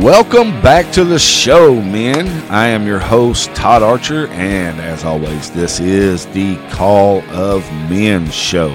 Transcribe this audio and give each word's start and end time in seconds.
Welcome 0.00 0.62
back 0.62 0.90
to 0.94 1.04
the 1.04 1.18
show, 1.18 1.74
men. 1.74 2.26
I 2.50 2.68
am 2.68 2.86
your 2.86 2.98
host, 2.98 3.54
Todd 3.54 3.82
Archer, 3.82 4.26
and 4.28 4.80
as 4.80 5.04
always, 5.04 5.50
this 5.50 5.80
is 5.80 6.24
the 6.28 6.56
Call 6.70 7.20
of 7.28 7.70
Men 7.90 8.30
show. 8.30 8.70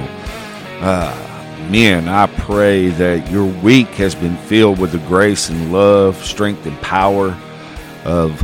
Uh, 0.79 1.67
men, 1.71 2.07
I 2.07 2.27
pray 2.27 2.89
that 2.89 3.31
your 3.31 3.47
week 3.63 3.87
has 3.95 4.13
been 4.13 4.37
filled 4.37 4.77
with 4.77 4.91
the 4.91 4.99
grace 4.99 5.49
and 5.49 5.73
love, 5.73 6.23
strength, 6.23 6.67
and 6.67 6.79
power 6.83 7.35
of 8.05 8.39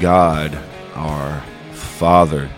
God, 0.00 0.58
our 0.94 1.42
Father. 1.72 2.48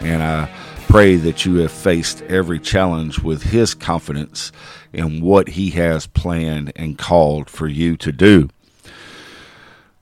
And 0.00 0.22
I 0.22 0.50
pray 0.86 1.16
that 1.16 1.46
you 1.46 1.56
have 1.56 1.72
faced 1.72 2.20
every 2.24 2.60
challenge 2.60 3.20
with 3.20 3.42
His 3.42 3.72
confidence 3.72 4.52
in 4.92 5.22
what 5.22 5.48
He 5.48 5.70
has 5.70 6.06
planned 6.06 6.72
and 6.76 6.98
called 6.98 7.48
for 7.48 7.66
you 7.66 7.96
to 7.96 8.12
do. 8.12 8.50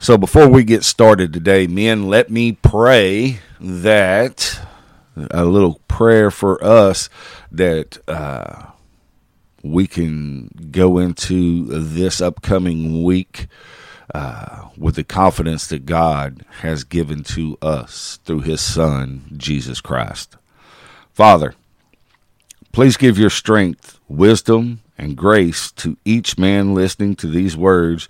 So 0.02 0.16
before 0.16 0.48
we 0.48 0.64
get 0.64 0.82
started 0.82 1.30
today, 1.30 1.66
men, 1.66 2.08
let 2.08 2.30
me 2.30 2.52
pray 2.52 3.40
that 3.60 4.58
a 5.30 5.44
little 5.44 5.78
prayer 5.88 6.30
for 6.30 6.64
us 6.64 7.10
that 7.52 7.98
uh, 8.08 8.70
we 9.62 9.86
can 9.86 10.70
go 10.70 10.96
into 10.96 11.66
this 11.66 12.22
upcoming 12.22 13.04
week 13.04 13.46
uh, 14.14 14.68
with 14.74 14.94
the 14.94 15.04
confidence 15.04 15.66
that 15.66 15.84
God 15.84 16.46
has 16.60 16.82
given 16.84 17.22
to 17.24 17.58
us 17.60 18.20
through 18.24 18.40
His 18.40 18.62
Son, 18.62 19.34
Jesus 19.36 19.82
Christ. 19.82 20.38
Father, 21.12 21.54
please 22.72 22.96
give 22.96 23.18
your 23.18 23.28
strength, 23.28 24.00
wisdom, 24.08 24.80
and 24.96 25.14
grace 25.14 25.70
to 25.72 25.98
each 26.06 26.38
man 26.38 26.74
listening 26.74 27.16
to 27.16 27.26
these 27.26 27.54
words 27.54 28.08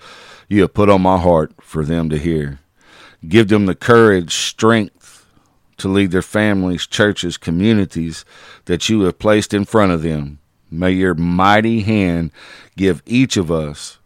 you 0.50 0.62
have 0.62 0.74
put 0.74 0.90
on 0.90 1.00
my 1.00 1.16
heart 1.16 1.52
for 1.62 1.84
them 1.84 2.10
to 2.10 2.18
hear. 2.18 2.58
Give 3.26 3.48
them 3.48 3.66
the 3.66 3.74
courage, 3.74 4.34
strength 4.34 5.24
to 5.78 5.88
lead 5.88 6.10
their 6.10 6.22
families, 6.22 6.88
churches, 6.88 7.38
communities 7.38 8.24
that 8.64 8.88
you 8.88 9.02
have 9.02 9.20
placed 9.20 9.54
in 9.54 9.64
front 9.64 9.92
of 9.92 10.02
them. 10.02 10.40
May 10.68 10.90
your 10.90 11.14
mighty 11.14 11.82
hand 11.82 12.32
give 12.76 13.00
each 13.06 13.36
of 13.36 13.50
us 13.50 13.98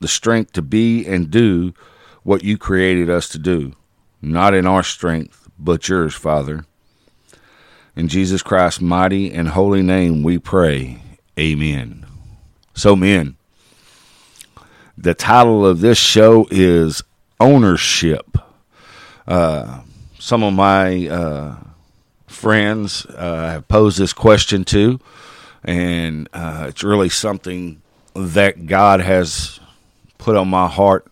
the 0.00 0.08
strength 0.08 0.52
to 0.52 0.62
be 0.62 1.06
and 1.06 1.30
do 1.30 1.72
what 2.22 2.44
you 2.44 2.58
created 2.58 3.08
us 3.08 3.28
to 3.30 3.38
do, 3.38 3.72
not 4.20 4.52
in 4.52 4.66
our 4.66 4.82
strength, 4.82 5.48
but 5.58 5.88
yours, 5.88 6.14
Father. 6.14 6.66
In 7.96 8.06
Jesus 8.06 8.42
Christ's 8.42 8.82
mighty 8.82 9.32
and 9.32 9.48
holy 9.48 9.82
name 9.82 10.22
we 10.22 10.38
pray. 10.38 11.02
Amen. 11.38 12.04
So, 12.74 12.94
men, 12.94 13.37
the 15.00 15.14
title 15.14 15.64
of 15.64 15.80
this 15.80 15.96
show 15.96 16.48
is 16.50 17.04
Ownership. 17.38 18.36
Uh, 19.28 19.82
some 20.18 20.42
of 20.42 20.52
my 20.54 21.06
uh, 21.06 21.56
friends 22.26 23.06
uh, 23.06 23.50
have 23.50 23.68
posed 23.68 23.98
this 23.98 24.12
question 24.12 24.64
too, 24.64 24.98
and 25.62 26.28
uh, 26.32 26.66
it's 26.68 26.82
really 26.82 27.08
something 27.08 27.80
that 28.14 28.66
God 28.66 29.00
has 29.00 29.60
put 30.18 30.34
on 30.34 30.48
my 30.48 30.66
heart 30.66 31.06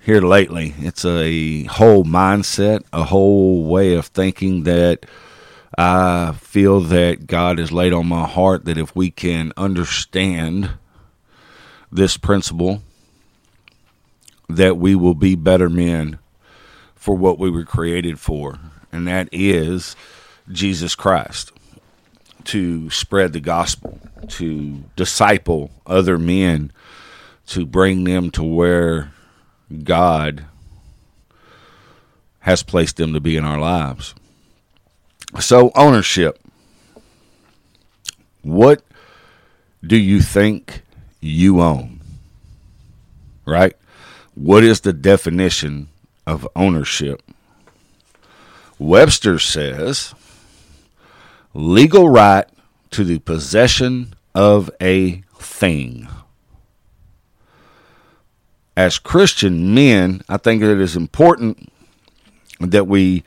here 0.00 0.22
lately. 0.22 0.72
It's 0.78 1.04
a 1.04 1.64
whole 1.64 2.04
mindset, 2.04 2.82
a 2.94 3.04
whole 3.04 3.64
way 3.64 3.94
of 3.94 4.06
thinking 4.06 4.62
that 4.62 5.04
I 5.76 6.32
feel 6.32 6.80
that 6.80 7.26
God 7.26 7.58
has 7.58 7.70
laid 7.72 7.92
on 7.92 8.06
my 8.06 8.26
heart 8.26 8.64
that 8.64 8.78
if 8.78 8.96
we 8.96 9.10
can 9.10 9.52
understand 9.58 10.70
this 11.90 12.16
principle 12.16 12.82
that 14.56 14.76
we 14.76 14.94
will 14.94 15.14
be 15.14 15.34
better 15.34 15.68
men 15.68 16.18
for 16.94 17.16
what 17.16 17.38
we 17.38 17.50
were 17.50 17.64
created 17.64 18.18
for, 18.18 18.58
and 18.92 19.06
that 19.06 19.28
is 19.32 19.96
Jesus 20.50 20.94
Christ 20.94 21.52
to 22.44 22.90
spread 22.90 23.32
the 23.32 23.40
gospel, 23.40 23.98
to 24.28 24.84
disciple 24.96 25.70
other 25.86 26.18
men, 26.18 26.72
to 27.46 27.66
bring 27.66 28.04
them 28.04 28.30
to 28.30 28.42
where 28.42 29.12
God 29.84 30.46
has 32.40 32.62
placed 32.62 32.96
them 32.96 33.12
to 33.12 33.20
be 33.20 33.36
in 33.36 33.44
our 33.44 33.58
lives. 33.58 34.14
So, 35.40 35.70
ownership. 35.74 36.38
What 38.42 38.82
do 39.84 39.96
you 39.96 40.20
think 40.20 40.82
you 41.20 41.60
own? 41.60 42.00
Right? 43.46 43.76
What 44.34 44.64
is 44.64 44.80
the 44.80 44.92
definition 44.92 45.88
of 46.26 46.48
ownership? 46.56 47.22
Webster 48.78 49.38
says 49.38 50.14
legal 51.54 52.08
right 52.08 52.46
to 52.90 53.04
the 53.04 53.18
possession 53.18 54.14
of 54.34 54.70
a 54.80 55.22
thing. 55.36 56.08
As 58.76 58.98
Christian 58.98 59.74
men, 59.74 60.22
I 60.28 60.38
think 60.38 60.62
it 60.62 60.80
is 60.80 60.96
important 60.96 61.70
that 62.60 62.86
we 62.86 63.22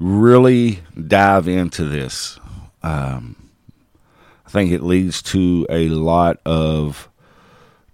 really 0.00 0.80
dive 1.06 1.46
into 1.46 1.84
this. 1.84 2.38
Um, 2.82 3.50
I 4.46 4.50
think 4.50 4.72
it 4.72 4.82
leads 4.82 5.22
to 5.22 5.66
a 5.70 5.88
lot 5.88 6.40
of 6.44 7.07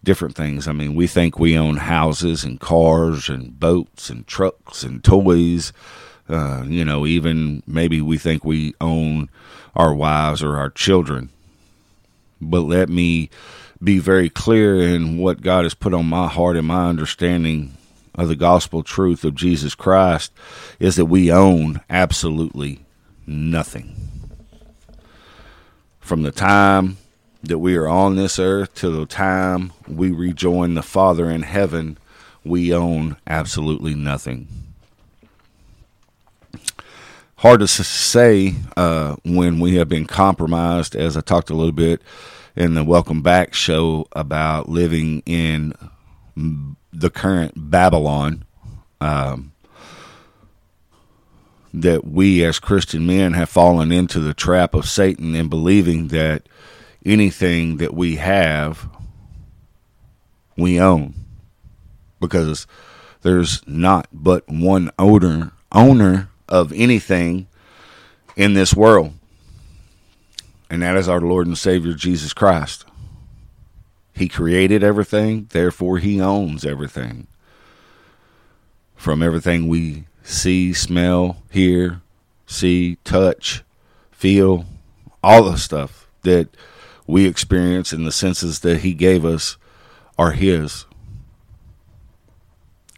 different 0.05 0.37
things. 0.37 0.69
I 0.69 0.73
mean, 0.73 0.95
we 0.95 1.07
think 1.07 1.39
we 1.39 1.59
own 1.59 1.77
houses 1.79 2.45
and 2.45 2.61
cars 2.61 3.29
and 3.29 3.59
boats 3.59 4.11
and 4.11 4.27
trucks 4.27 4.83
and 4.83 5.03
toys. 5.03 5.73
Uh, 6.29 6.65
you 6.67 6.85
know, 6.85 7.07
even 7.07 7.63
maybe 7.67 8.01
we 8.01 8.19
think 8.19 8.45
we 8.45 8.75
own 8.81 9.29
our 9.75 9.95
wives 9.95 10.43
or 10.43 10.57
our 10.57 10.71
children. 10.71 11.31
But 12.41 12.63
let 12.63 12.89
me 12.89 13.31
be 13.83 13.99
very 13.99 14.31
clear 14.31 14.81
in 14.81 15.19
what 15.19 15.43
God 15.43 15.65
has 15.65 15.75
put 15.75 15.95
on 15.95 16.07
my 16.07 16.29
heart 16.29 16.57
and 16.57 16.67
my 16.67 16.89
understanding 16.89 17.77
of 18.15 18.29
the 18.29 18.37
gospel 18.37 18.83
truth 18.83 19.25
of 19.25 19.35
Jesus 19.35 19.75
Christ 19.75 20.33
is 20.79 20.97
that 20.97 21.07
we 21.07 21.33
own 21.33 21.81
absolutely 21.91 22.85
nothing. 23.27 23.95
From 26.01 26.23
the 26.23 26.31
time 26.31 26.99
that 27.49 27.59
we 27.59 27.77
are 27.77 27.89
on 27.89 28.17
this 28.17 28.39
earth 28.39 28.75
till 28.75 28.93
the 28.93 29.07
time 29.07 29.73
we 29.87 30.11
rejoin 30.11 30.75
the 30.75 30.83
Father 30.83 31.31
in 31.31 31.43
heaven, 31.43 31.99
we 32.45 32.73
own 32.73 33.17
absolutely 33.27 33.95
nothing. 33.95 34.49
Hard 37.37 37.61
to 37.61 37.69
say 37.69 38.55
uh, 38.77 39.17
when 39.25 39.61
we 39.61 39.77
have 39.77 39.89
been 39.89 40.07
compromised, 40.07 40.97
as 40.97 41.17
I 41.17 41.21
talked 41.21 41.51
a 41.51 41.55
little 41.55 41.73
bit 41.73 42.01
in 42.57 42.75
the 42.75 42.85
Welcome 42.85 43.21
Back 43.21 43.53
show 43.53 44.07
about 44.13 44.69
living 44.69 45.23
in 45.27 45.75
the 46.93 47.11
current 47.11 47.53
Babylon. 47.57 48.45
Um, 49.01 49.53
that 51.75 52.05
we 52.05 52.45
as 52.45 52.61
Christian 52.61 53.05
men 53.05 53.33
have 53.33 53.49
fallen 53.49 53.91
into 53.91 54.21
the 54.21 54.33
trap 54.33 54.75
of 54.75 54.89
Satan 54.89 55.35
and 55.35 55.51
believing 55.51 56.07
that 56.09 56.49
anything 57.05 57.77
that 57.79 57.95
we 57.95 58.17
have, 58.17 58.89
we 60.57 60.81
own. 60.81 61.15
Because 62.21 62.67
there's 63.23 63.67
not 63.67 64.07
but 64.13 64.49
one 64.49 64.91
owner 64.99 65.53
owner 65.73 66.29
of 66.49 66.73
anything 66.73 67.49
in 68.37 68.55
this 68.55 68.75
world. 68.75 69.13
And 70.71 70.83
that 70.83 70.97
is 70.97 71.09
our 71.09 71.21
Lord 71.21 71.47
and 71.47 71.59
Savior 71.59 71.95
Jesus 71.95 72.33
Christ. 72.33 72.85
He 74.13 74.29
created 74.29 74.85
everything, 74.85 75.49
therefore 75.51 75.99
he 75.99 76.21
owns 76.21 76.65
everything. 76.65 77.27
From 78.95 79.23
everything 79.23 79.67
we 79.67 80.05
see, 80.23 80.73
smell, 80.73 81.43
hear, 81.51 82.01
see, 82.47 82.97
touch, 83.05 83.65
feel, 84.13 84.67
all 85.23 85.43
the 85.51 85.59
stuff 85.59 86.09
that 86.23 86.49
we 87.07 87.27
experience 87.27 87.93
and 87.93 88.07
the 88.07 88.13
senses 88.13 88.61
that 88.61 88.79
He 88.81 88.95
gave 88.95 89.25
us 89.25 89.57
are 90.19 90.33
His. 90.33 90.87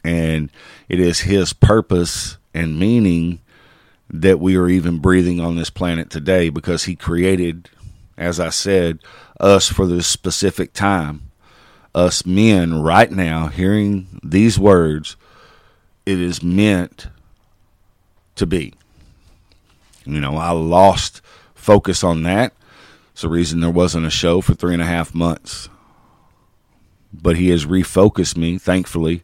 And 0.04 0.50
it 0.88 1.00
is 1.00 1.20
His 1.20 1.52
purpose 1.52 2.38
and 2.54 2.78
meaning 2.78 3.40
that 4.08 4.38
we 4.38 4.56
are 4.56 4.68
even 4.68 4.98
breathing 4.98 5.40
on 5.40 5.56
this 5.56 5.70
planet 5.70 6.10
today 6.10 6.48
because 6.48 6.84
He 6.84 6.94
created, 6.94 7.68
as 8.16 8.38
I 8.38 8.50
said, 8.50 9.00
us 9.40 9.68
for 9.68 9.86
this 9.86 10.06
specific 10.06 10.72
time. 10.72 11.22
Us 11.94 12.26
men, 12.26 12.82
right 12.82 13.10
now, 13.10 13.48
hearing 13.48 14.20
these 14.22 14.58
words, 14.58 15.16
it 16.04 16.20
is 16.20 16.42
meant 16.42 17.08
to 18.36 18.46
be. 18.46 18.74
You 20.04 20.20
know, 20.20 20.36
I 20.36 20.50
lost 20.50 21.20
focus 21.54 22.04
on 22.04 22.22
that 22.22 22.52
it's 23.16 23.22
the 23.22 23.30
reason 23.30 23.60
there 23.60 23.70
wasn't 23.70 24.04
a 24.04 24.10
show 24.10 24.42
for 24.42 24.52
three 24.52 24.74
and 24.74 24.82
a 24.82 24.84
half 24.86 25.14
months. 25.14 25.70
but 27.14 27.38
He 27.38 27.48
has 27.48 27.64
refocused 27.64 28.36
me, 28.36 28.58
thankfully, 28.58 29.22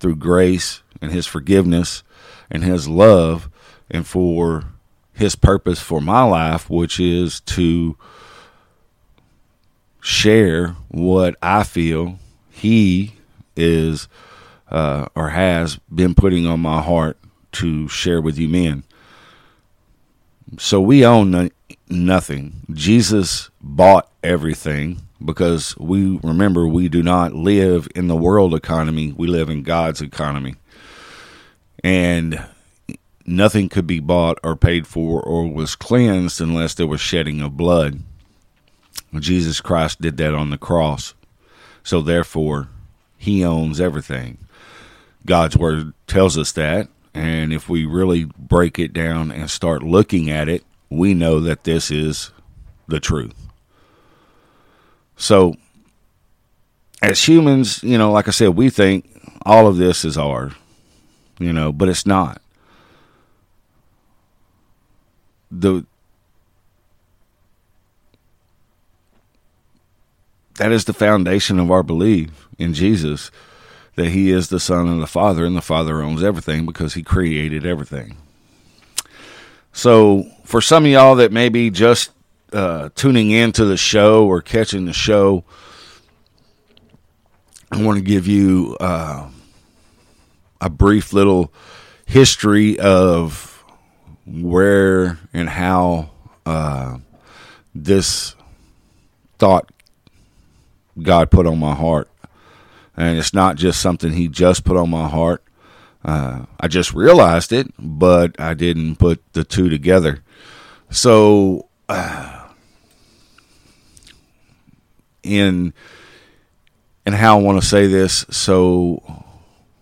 through 0.00 0.16
grace 0.16 0.80
and 1.02 1.12
His 1.12 1.26
forgiveness 1.26 2.02
and 2.50 2.64
His 2.64 2.88
love, 2.88 3.50
and 3.90 4.06
for 4.06 4.64
His 5.12 5.36
purpose 5.36 5.78
for 5.78 6.00
my 6.00 6.22
life, 6.22 6.70
which 6.70 6.98
is 6.98 7.40
to 7.40 7.98
share 10.00 10.68
what 10.88 11.36
I 11.42 11.64
feel 11.64 12.18
He 12.50 13.16
is 13.56 14.08
uh, 14.70 15.08
or 15.14 15.28
has 15.28 15.76
been 15.94 16.14
putting 16.14 16.46
on 16.46 16.60
my 16.60 16.80
heart 16.80 17.18
to 17.52 17.88
share 17.88 18.22
with 18.22 18.38
you 18.38 18.48
men. 18.48 18.84
So 20.56 20.80
we 20.80 21.04
own 21.04 21.50
nothing. 21.88 22.62
Jesus 22.72 23.50
bought 23.60 24.10
everything 24.22 25.02
because 25.24 25.76
we 25.78 26.18
remember 26.22 26.66
we 26.66 26.88
do 26.88 27.02
not 27.02 27.32
live 27.32 27.88
in 27.94 28.08
the 28.08 28.16
world 28.16 28.54
economy, 28.54 29.12
we 29.12 29.26
live 29.26 29.48
in 29.48 29.62
God's 29.62 30.00
economy. 30.00 30.54
And 31.82 32.44
nothing 33.26 33.68
could 33.68 33.86
be 33.86 34.00
bought 34.00 34.38
or 34.42 34.56
paid 34.56 34.86
for 34.86 35.22
or 35.22 35.46
was 35.46 35.76
cleansed 35.76 36.40
unless 36.40 36.74
there 36.74 36.86
was 36.86 37.00
shedding 37.00 37.40
of 37.40 37.56
blood. 37.56 38.00
Jesus 39.18 39.60
Christ 39.60 40.00
did 40.00 40.16
that 40.16 40.34
on 40.34 40.50
the 40.50 40.58
cross. 40.58 41.14
So 41.82 42.00
therefore, 42.00 42.68
he 43.16 43.44
owns 43.44 43.80
everything. 43.80 44.38
God's 45.26 45.56
word 45.56 45.92
tells 46.06 46.36
us 46.36 46.52
that. 46.52 46.88
And 47.14 47.52
if 47.52 47.68
we 47.68 47.86
really 47.86 48.24
break 48.24 48.78
it 48.78 48.92
down 48.92 49.30
and 49.30 49.48
start 49.48 49.82
looking 49.82 50.30
at 50.30 50.48
it, 50.48 50.64
we 50.90 51.14
know 51.14 51.40
that 51.40 51.64
this 51.64 51.90
is 51.90 52.30
the 52.86 53.00
truth. 53.00 53.34
So, 55.16 55.54
as 57.02 57.26
humans, 57.26 57.82
you 57.82 57.98
know, 57.98 58.12
like 58.12 58.28
I 58.28 58.32
said, 58.32 58.50
we 58.50 58.70
think 58.70 59.06
all 59.44 59.66
of 59.66 59.76
this 59.76 60.04
is 60.04 60.16
ours, 60.16 60.52
you 61.38 61.52
know, 61.52 61.72
but 61.72 61.88
it's 61.88 62.06
not. 62.06 62.40
The 65.50 65.84
that 70.56 70.72
is 70.72 70.84
the 70.84 70.92
foundation 70.92 71.58
of 71.58 71.70
our 71.70 71.82
belief 71.82 72.48
in 72.58 72.74
Jesus 72.74 73.30
that 73.96 74.08
he 74.10 74.30
is 74.30 74.48
the 74.48 74.60
son 74.60 74.88
of 74.88 74.98
the 74.98 75.06
father 75.06 75.44
and 75.44 75.56
the 75.56 75.62
father 75.62 76.02
owns 76.02 76.22
everything 76.22 76.66
because 76.66 76.94
he 76.94 77.02
created 77.02 77.64
everything. 77.64 78.16
So, 79.76 80.30
for 80.44 80.60
some 80.60 80.84
of 80.84 80.90
y'all 80.92 81.16
that 81.16 81.32
may 81.32 81.48
be 81.48 81.68
just 81.68 82.12
uh, 82.52 82.90
tuning 82.94 83.32
into 83.32 83.64
the 83.64 83.76
show 83.76 84.24
or 84.24 84.40
catching 84.40 84.84
the 84.84 84.92
show, 84.92 85.42
I 87.72 87.82
want 87.82 87.98
to 87.98 88.04
give 88.04 88.28
you 88.28 88.76
uh, 88.78 89.28
a 90.60 90.70
brief 90.70 91.12
little 91.12 91.52
history 92.06 92.78
of 92.78 93.64
where 94.24 95.18
and 95.32 95.48
how 95.48 96.10
uh, 96.46 96.98
this 97.74 98.36
thought 99.40 99.72
God 101.02 101.32
put 101.32 101.48
on 101.48 101.58
my 101.58 101.74
heart. 101.74 102.08
And 102.96 103.18
it's 103.18 103.34
not 103.34 103.56
just 103.56 103.80
something 103.80 104.12
He 104.12 104.28
just 104.28 104.64
put 104.64 104.76
on 104.76 104.88
my 104.88 105.08
heart. 105.08 105.42
Uh, 106.04 106.44
I 106.60 106.68
just 106.68 106.92
realized 106.92 107.52
it, 107.52 107.72
but 107.78 108.38
I 108.38 108.54
didn't 108.54 108.96
put 108.96 109.22
the 109.32 109.44
two 109.44 109.68
together. 109.68 110.22
So, 110.90 111.68
uh, 111.88 112.48
in 115.22 115.72
and 117.06 117.14
how 117.14 117.38
I 117.38 117.42
want 117.42 117.60
to 117.60 117.66
say 117.66 117.86
this, 117.86 118.24
so 118.30 119.02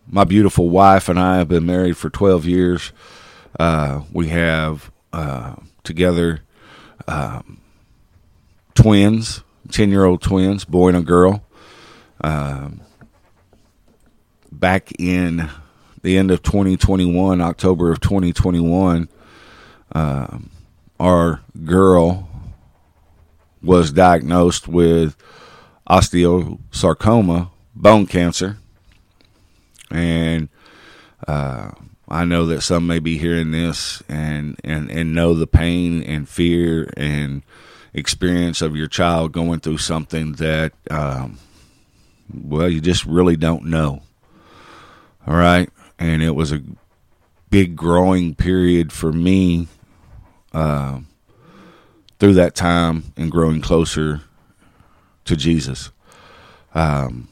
my 0.06 0.24
beautiful 0.24 0.68
wife 0.68 1.08
and 1.08 1.18
I 1.18 1.38
have 1.38 1.48
been 1.48 1.66
married 1.66 1.96
for 1.96 2.10
12 2.10 2.46
years. 2.46 2.92
Uh, 3.58 4.02
we 4.12 4.28
have 4.28 4.90
uh, 5.12 5.54
together 5.84 6.40
um, 7.06 7.60
twins, 8.74 9.42
10 9.70 9.90
year 9.90 10.04
old 10.04 10.20
twins, 10.20 10.64
boy 10.64 10.88
and 10.88 10.96
a 10.96 11.02
girl. 11.02 11.44
Um, 12.20 12.80
back 14.50 14.92
in 14.98 15.48
the 16.02 16.18
end 16.18 16.30
of 16.30 16.42
2021, 16.42 17.40
October 17.40 17.92
of 17.92 18.00
2021, 18.00 19.08
uh, 19.94 20.38
our 20.98 21.40
girl 21.64 22.28
was 23.62 23.92
diagnosed 23.92 24.66
with 24.66 25.16
osteosarcoma, 25.88 27.50
bone 27.74 28.06
cancer. 28.06 28.58
And 29.90 30.48
uh, 31.28 31.70
I 32.08 32.24
know 32.24 32.46
that 32.46 32.62
some 32.62 32.86
may 32.86 32.98
be 32.98 33.16
hearing 33.18 33.52
this 33.52 34.02
and, 34.08 34.58
and, 34.64 34.90
and 34.90 35.14
know 35.14 35.34
the 35.34 35.46
pain 35.46 36.02
and 36.02 36.28
fear 36.28 36.92
and 36.96 37.42
experience 37.94 38.60
of 38.60 38.74
your 38.74 38.88
child 38.88 39.32
going 39.32 39.60
through 39.60 39.78
something 39.78 40.32
that, 40.32 40.72
um, 40.90 41.38
well, 42.32 42.68
you 42.68 42.80
just 42.80 43.04
really 43.04 43.36
don't 43.36 43.66
know. 43.66 44.02
All 45.26 45.36
right 45.36 45.70
and 46.02 46.20
it 46.20 46.32
was 46.32 46.50
a 46.50 46.60
big 47.48 47.76
growing 47.76 48.34
period 48.34 48.92
for 48.92 49.12
me 49.12 49.68
uh, 50.52 50.98
through 52.18 52.34
that 52.34 52.56
time 52.56 53.12
and 53.16 53.30
growing 53.30 53.60
closer 53.60 54.20
to 55.24 55.36
Jesus. 55.36 55.92
Um, 56.74 57.28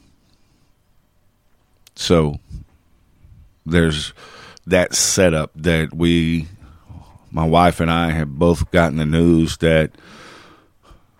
so 1.95 2.39
there's 3.65 4.13
that 4.65 4.95
setup 4.95 5.51
that 5.53 5.93
we, 5.93 6.47
my 7.29 7.45
wife 7.45 7.81
and 7.81 7.91
I, 7.91 8.11
have 8.11 8.29
both 8.29 8.71
gotten 8.71 8.97
the 8.97 9.05
news 9.05 9.57
that 9.57 9.91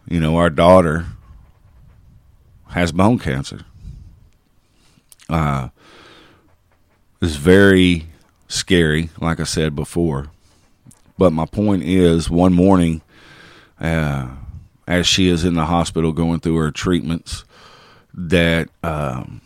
you 0.07 0.21
know 0.21 0.37
our 0.37 0.49
daughter 0.49 1.07
has 2.69 2.93
bone 2.93 3.19
cancer. 3.19 3.65
Uh, 5.29 5.67
is 7.21 7.35
very 7.35 8.07
scary, 8.47 9.09
like 9.19 9.39
I 9.39 9.43
said 9.43 9.75
before. 9.75 10.27
But 11.17 11.33
my 11.33 11.45
point 11.45 11.83
is, 11.83 12.29
one 12.29 12.53
morning, 12.53 13.01
uh, 13.79 14.29
as 14.87 15.07
she 15.07 15.29
is 15.29 15.45
in 15.45 15.53
the 15.53 15.65
hospital 15.65 16.11
going 16.11 16.39
through 16.39 16.57
her 16.57 16.71
treatments, 16.71 17.45
that 18.13 18.69
um, 18.83 19.41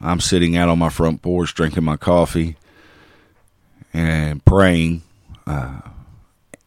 I'm 0.00 0.20
sitting 0.20 0.56
out 0.56 0.68
on 0.68 0.78
my 0.78 0.88
front 0.88 1.22
porch 1.22 1.54
drinking 1.54 1.84
my 1.84 1.96
coffee 1.96 2.56
and 3.92 4.44
praying, 4.44 5.02
uh, 5.46 5.80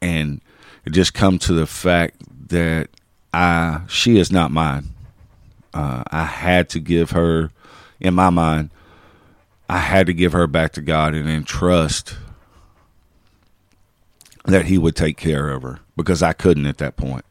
and 0.01 0.41
it 0.85 0.91
just 0.91 1.13
come 1.13 1.39
to 1.39 1.53
the 1.53 1.65
fact 1.65 2.17
that 2.49 2.89
I 3.33 3.81
she 3.87 4.17
is 4.19 4.31
not 4.31 4.51
mine. 4.51 4.89
Uh, 5.73 6.03
I 6.11 6.25
had 6.25 6.69
to 6.69 6.79
give 6.79 7.11
her, 7.11 7.49
in 7.99 8.13
my 8.13 8.29
mind, 8.29 8.69
I 9.73 9.79
had 9.79 10.05
to 10.05 10.13
give 10.13 10.33
her 10.33 10.45
back 10.45 10.73
to 10.73 10.81
God 10.81 11.15
and 11.15 11.27
entrust 11.27 12.15
that 14.45 14.67
He 14.67 14.77
would 14.77 14.95
take 14.95 15.17
care 15.17 15.49
of 15.49 15.63
her 15.63 15.79
because 15.97 16.21
I 16.21 16.31
couldn't 16.31 16.67
at 16.67 16.77
that 16.77 16.95
point. 16.95 17.25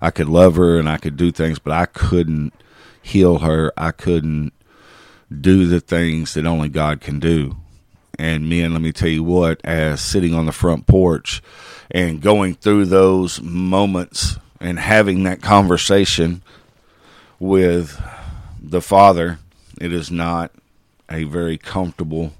I 0.00 0.10
could 0.10 0.30
love 0.30 0.56
her 0.56 0.78
and 0.78 0.88
I 0.88 0.96
could 0.96 1.18
do 1.18 1.30
things, 1.30 1.58
but 1.58 1.74
I 1.74 1.84
couldn't 1.84 2.54
heal 3.02 3.40
her. 3.40 3.70
I 3.76 3.90
couldn't 3.90 4.54
do 5.30 5.66
the 5.66 5.78
things 5.78 6.32
that 6.32 6.46
only 6.46 6.70
God 6.70 7.02
can 7.02 7.20
do. 7.20 7.56
And 8.18 8.48
men, 8.48 8.72
let 8.72 8.80
me 8.80 8.90
tell 8.90 9.10
you 9.10 9.22
what, 9.22 9.60
as 9.62 10.00
sitting 10.00 10.32
on 10.32 10.46
the 10.46 10.52
front 10.52 10.86
porch 10.86 11.42
and 11.90 12.22
going 12.22 12.54
through 12.54 12.86
those 12.86 13.42
moments 13.42 14.38
and 14.58 14.78
having 14.78 15.24
that 15.24 15.42
conversation 15.42 16.42
with 17.38 18.02
the 18.58 18.80
Father, 18.80 19.38
it 19.78 19.92
is 19.92 20.10
not 20.10 20.50
a 21.10 21.24
very 21.24 21.58
comfortable 21.58 22.32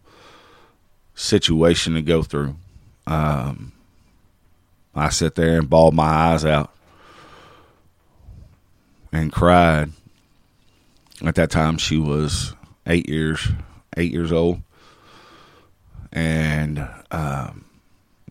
situation 1.14 1.94
to 1.94 2.02
go 2.02 2.22
through. 2.22 2.56
Um, 3.06 3.72
I 4.94 5.10
sat 5.10 5.34
there 5.34 5.58
and 5.58 5.68
bawled 5.68 5.94
my 5.94 6.04
eyes 6.04 6.44
out 6.44 6.72
and 9.12 9.32
cried. 9.32 9.90
At 11.24 11.36
that 11.36 11.50
time, 11.50 11.78
she 11.78 11.96
was 11.96 12.54
eight 12.86 13.08
years 13.08 13.48
eight 13.96 14.12
years 14.12 14.32
old, 14.32 14.60
and 16.12 16.88
um, 17.10 17.64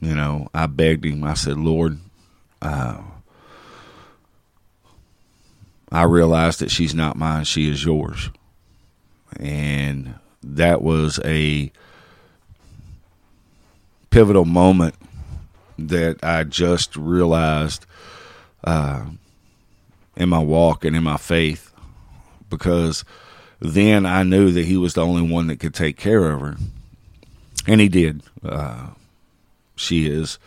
you 0.02 0.14
know, 0.14 0.50
I 0.54 0.68
begged 0.68 1.06
him. 1.06 1.24
I 1.24 1.34
said, 1.34 1.58
"Lord, 1.58 2.00
uh, 2.62 3.02
I 5.92 6.04
realize 6.04 6.58
that 6.58 6.72
she's 6.72 6.94
not 6.94 7.18
mine; 7.18 7.46
she 7.46 7.70
is 7.70 7.86
yours." 7.86 8.30
And 9.40 10.16
that 10.44 10.82
was 10.82 11.20
a 11.24 11.72
pivotal 14.10 14.46
moment 14.46 14.96
that 15.78 16.24
I 16.24 16.44
just 16.44 16.96
realized 16.96 17.86
uh, 18.64 19.06
in 20.16 20.30
my 20.30 20.40
walk 20.40 20.86
and 20.86 20.96
in 20.96 21.04
my 21.04 21.18
faith 21.18 21.74
because 22.50 23.04
then 23.60 24.06
I 24.06 24.24
knew 24.24 24.52
that 24.52 24.66
he 24.66 24.78
was 24.78 24.94
the 24.94 25.06
only 25.06 25.28
one 25.28 25.48
that 25.48 25.60
could 25.60 25.74
take 25.74 25.98
care 25.98 26.32
of 26.32 26.42
her. 26.42 26.58
And 27.66 27.80
he 27.82 27.88
did. 27.88 28.22
Uh, 28.44 28.90
she 29.76 30.08
is 30.08 30.38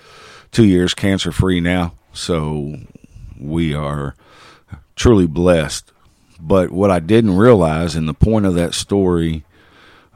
two 0.53 0.65
years 0.65 0.95
cancer 0.95 1.33
free 1.33 1.61
now. 1.61 1.95
So 2.13 2.77
we 3.39 3.75
are 3.75 4.15
truly 4.95 5.27
blessed. 5.27 5.93
But 6.39 6.71
what 6.71 6.91
I 6.91 7.01
didn't 7.01 7.37
realize, 7.37 7.97
and 7.97 8.07
the 8.07 8.15
point 8.15 8.47
of 8.47 8.55
that 8.55 8.75
story, 8.75 9.45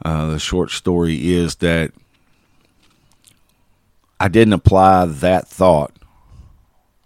uh, 0.03 0.27
the 0.31 0.39
short 0.39 0.71
story, 0.71 1.33
is 1.33 1.55
that 1.55 1.91
I 4.19 4.27
didn't 4.27 4.53
apply 4.53 5.05
that 5.05 5.47
thought 5.47 5.93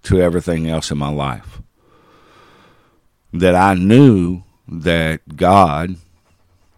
to 0.04 0.22
everything 0.22 0.70
else 0.70 0.92
in 0.92 0.98
my 0.98 1.10
life. 1.10 1.62
That 3.34 3.56
I 3.56 3.74
knew 3.74 4.44
that 4.68 5.36
God, 5.36 5.96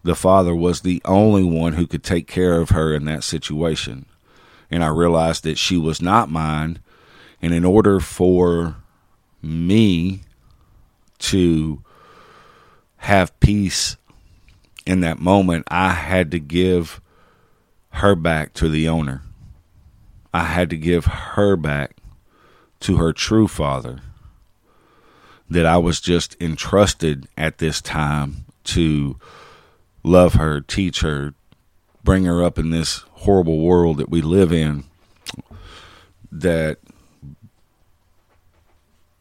the 0.03 0.15
Father, 0.15 0.55
was 0.55 0.81
the 0.81 1.01
only 1.05 1.43
one 1.43 1.73
who 1.73 1.87
could 1.87 2.03
take 2.03 2.27
care 2.27 2.59
of 2.59 2.69
her 2.69 2.93
in 2.93 3.05
that 3.05 3.23
situation. 3.23 4.05
And 4.69 4.83
I 4.83 4.87
realized 4.87 5.43
that 5.43 5.57
she 5.57 5.77
was 5.77 6.01
not 6.01 6.29
mine. 6.29 6.79
And 7.41 7.53
in 7.53 7.63
order 7.63 7.99
for 7.99 8.75
me 9.41 10.21
to 11.19 11.83
have 12.97 13.39
peace 13.39 13.97
in 14.87 15.01
that 15.01 15.19
moment, 15.19 15.65
I 15.67 15.89
had 15.89 16.31
to 16.31 16.39
give 16.39 17.01
her 17.89 18.15
back 18.15 18.53
to 18.53 18.69
the 18.69 18.87
owner. 18.87 19.21
I 20.33 20.45
had 20.45 20.69
to 20.69 20.77
give 20.77 21.05
her 21.05 21.55
back 21.57 21.97
to 22.81 22.97
her 22.97 23.11
true 23.11 23.47
father 23.47 23.99
that 25.49 25.65
I 25.65 25.77
was 25.77 25.99
just 25.99 26.41
entrusted 26.41 27.27
at 27.37 27.57
this 27.57 27.81
time 27.81 28.45
to 28.65 29.17
love 30.03 30.35
her, 30.35 30.61
teach 30.61 31.01
her, 31.01 31.33
bring 32.03 32.25
her 32.25 32.43
up 32.43 32.57
in 32.57 32.69
this 32.69 33.03
horrible 33.11 33.59
world 33.59 33.97
that 33.97 34.09
we 34.09 34.21
live 34.21 34.53
in. 34.53 34.85
That 36.31 36.79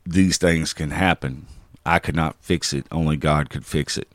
these 0.04 0.38
things 0.38 0.72
can 0.72 0.90
happen. 0.90 1.46
I 1.84 1.98
could 1.98 2.16
not 2.16 2.36
fix 2.40 2.72
it, 2.72 2.86
only 2.90 3.16
God 3.16 3.50
could 3.50 3.64
fix 3.64 3.96
it. 3.96 4.08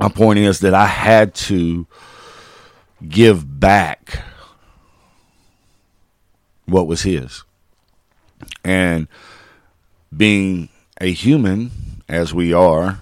My 0.00 0.08
point 0.08 0.38
is 0.38 0.60
that 0.60 0.72
I 0.72 0.86
had 0.86 1.34
to 1.34 1.86
give 3.06 3.60
back 3.60 4.22
what 6.64 6.86
was 6.86 7.02
His. 7.02 7.44
And 8.64 9.08
being 10.16 10.70
a 11.00 11.12
human, 11.12 11.70
as 12.08 12.32
we 12.32 12.54
are, 12.54 13.00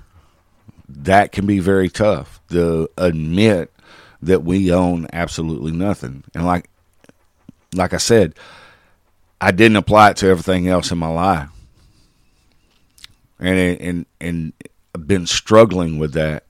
that 0.89 1.31
can 1.31 1.47
be 1.47 1.61
very 1.61 1.89
tough 1.89 2.41
to 2.51 2.89
admit 2.99 3.73
that 4.21 4.43
we 4.43 4.73
own 4.73 5.07
absolutely 5.13 5.71
nothing. 5.71 6.25
And 6.35 6.45
like 6.45 6.69
like 7.75 7.93
I 7.93 7.99
said, 7.99 8.35
I 9.41 9.53
didn't 9.53 9.77
apply 9.77 10.11
it 10.11 10.17
to 10.19 10.27
everything 10.29 10.67
else 10.67 10.91
in 10.91 10.99
my 10.99 11.09
life 11.09 11.51
and 13.39 13.81
and 13.81 14.07
and 14.21 14.53
been 15.07 15.27
struggling 15.27 15.99
with 15.99 16.15
that 16.15 16.45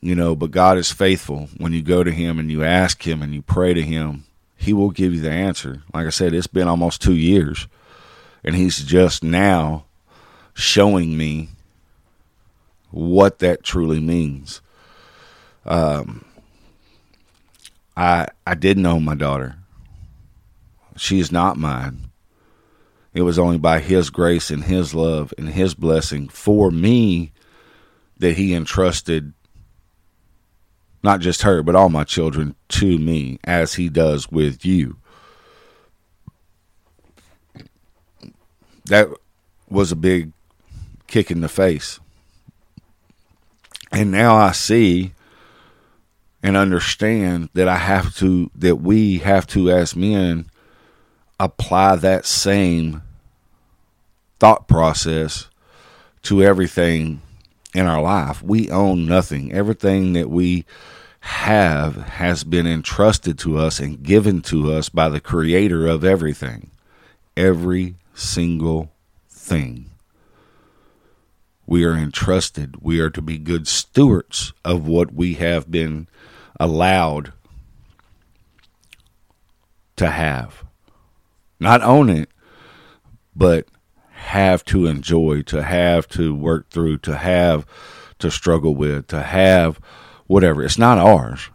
you 0.00 0.14
know 0.14 0.34
but 0.34 0.50
god 0.50 0.78
is 0.78 0.92
faithful. 0.92 1.48
When 1.56 1.72
you 1.72 1.82
go 1.82 2.02
to 2.02 2.10
him 2.10 2.38
and 2.38 2.50
you 2.50 2.64
ask 2.64 3.06
him 3.06 3.22
and 3.22 3.34
you 3.34 3.42
pray 3.42 3.74
to 3.74 3.82
him 3.82 4.24
he 4.56 4.72
will 4.72 4.90
give 4.90 5.14
you 5.14 5.20
the 5.20 5.30
answer. 5.30 5.82
Like 5.92 6.06
i 6.06 6.10
said 6.10 6.34
it's 6.34 6.46
been 6.46 6.68
almost 6.68 7.02
two 7.02 7.16
years 7.16 7.66
and 8.44 8.54
he's 8.54 8.82
just 8.84 9.22
now 9.22 9.84
showing 10.54 11.16
me 11.16 11.50
what 12.90 13.38
that 13.38 13.62
truly 13.62 14.00
means. 14.00 14.60
Um 15.64 16.24
i 17.96 18.28
i 18.46 18.54
didn't 18.54 18.82
know 18.82 19.00
my 19.00 19.14
daughter. 19.14 19.56
She 20.96 21.18
is 21.18 21.32
not 21.32 21.56
mine. 21.56 22.10
It 23.12 23.22
was 23.22 23.38
only 23.38 23.58
by 23.58 23.80
His 23.80 24.10
grace 24.10 24.50
and 24.50 24.64
His 24.64 24.94
love 24.94 25.34
and 25.36 25.48
His 25.48 25.74
blessing 25.74 26.28
for 26.28 26.70
me 26.70 27.32
that 28.18 28.36
He 28.36 28.54
entrusted 28.54 29.32
not 31.02 31.20
just 31.20 31.42
her, 31.42 31.62
but 31.62 31.74
all 31.74 31.88
my 31.88 32.04
children 32.04 32.54
to 32.68 32.98
me, 32.98 33.38
as 33.44 33.74
He 33.74 33.88
does 33.88 34.30
with 34.30 34.64
you. 34.64 34.96
That 38.86 39.08
was 39.68 39.92
a 39.92 39.96
big 39.96 40.32
kick 41.06 41.30
in 41.30 41.40
the 41.40 41.48
face. 41.48 42.00
And 43.92 44.10
now 44.10 44.36
I 44.36 44.52
see 44.52 45.12
and 46.42 46.56
understand 46.56 47.50
that 47.54 47.68
I 47.68 47.76
have 47.76 48.14
to, 48.16 48.50
that 48.54 48.76
we 48.76 49.18
have 49.18 49.46
to, 49.48 49.70
as 49.70 49.94
men, 49.94 50.46
apply 51.38 51.96
that 51.96 52.26
same 52.26 53.02
thought 54.38 54.68
process 54.68 55.48
to 56.22 56.42
everything 56.42 57.20
in 57.74 57.86
our 57.86 58.02
life. 58.02 58.42
We 58.42 58.70
own 58.70 59.06
nothing. 59.06 59.52
Everything 59.52 60.12
that 60.14 60.30
we 60.30 60.64
have 61.20 61.96
has 61.96 62.44
been 62.44 62.66
entrusted 62.66 63.38
to 63.40 63.58
us 63.58 63.78
and 63.78 64.02
given 64.02 64.40
to 64.42 64.72
us 64.72 64.88
by 64.88 65.08
the 65.08 65.20
creator 65.20 65.86
of 65.86 66.04
everything. 66.04 66.70
Every 67.36 67.96
single 68.14 68.92
thing. 69.28 69.90
We 71.66 71.84
are 71.84 71.94
entrusted. 71.94 72.76
We 72.80 73.00
are 73.00 73.10
to 73.10 73.22
be 73.22 73.38
good 73.38 73.68
stewards 73.68 74.52
of 74.64 74.86
what 74.86 75.12
we 75.12 75.34
have 75.34 75.70
been 75.70 76.08
allowed 76.58 77.32
to 79.96 80.10
have 80.10 80.64
not 81.60 81.82
own 81.82 82.08
it, 82.08 82.30
but 83.36 83.66
have 84.20 84.64
to 84.66 84.86
enjoy, 84.86 85.42
to 85.42 85.62
have 85.62 86.06
to 86.08 86.34
work 86.34 86.68
through, 86.70 86.98
to 86.98 87.16
have 87.16 87.66
to 88.18 88.30
struggle 88.30 88.74
with, 88.74 89.08
to 89.08 89.22
have 89.22 89.80
whatever. 90.26 90.62
It's 90.62 90.78
not 90.78 90.98
ours. 90.98 91.48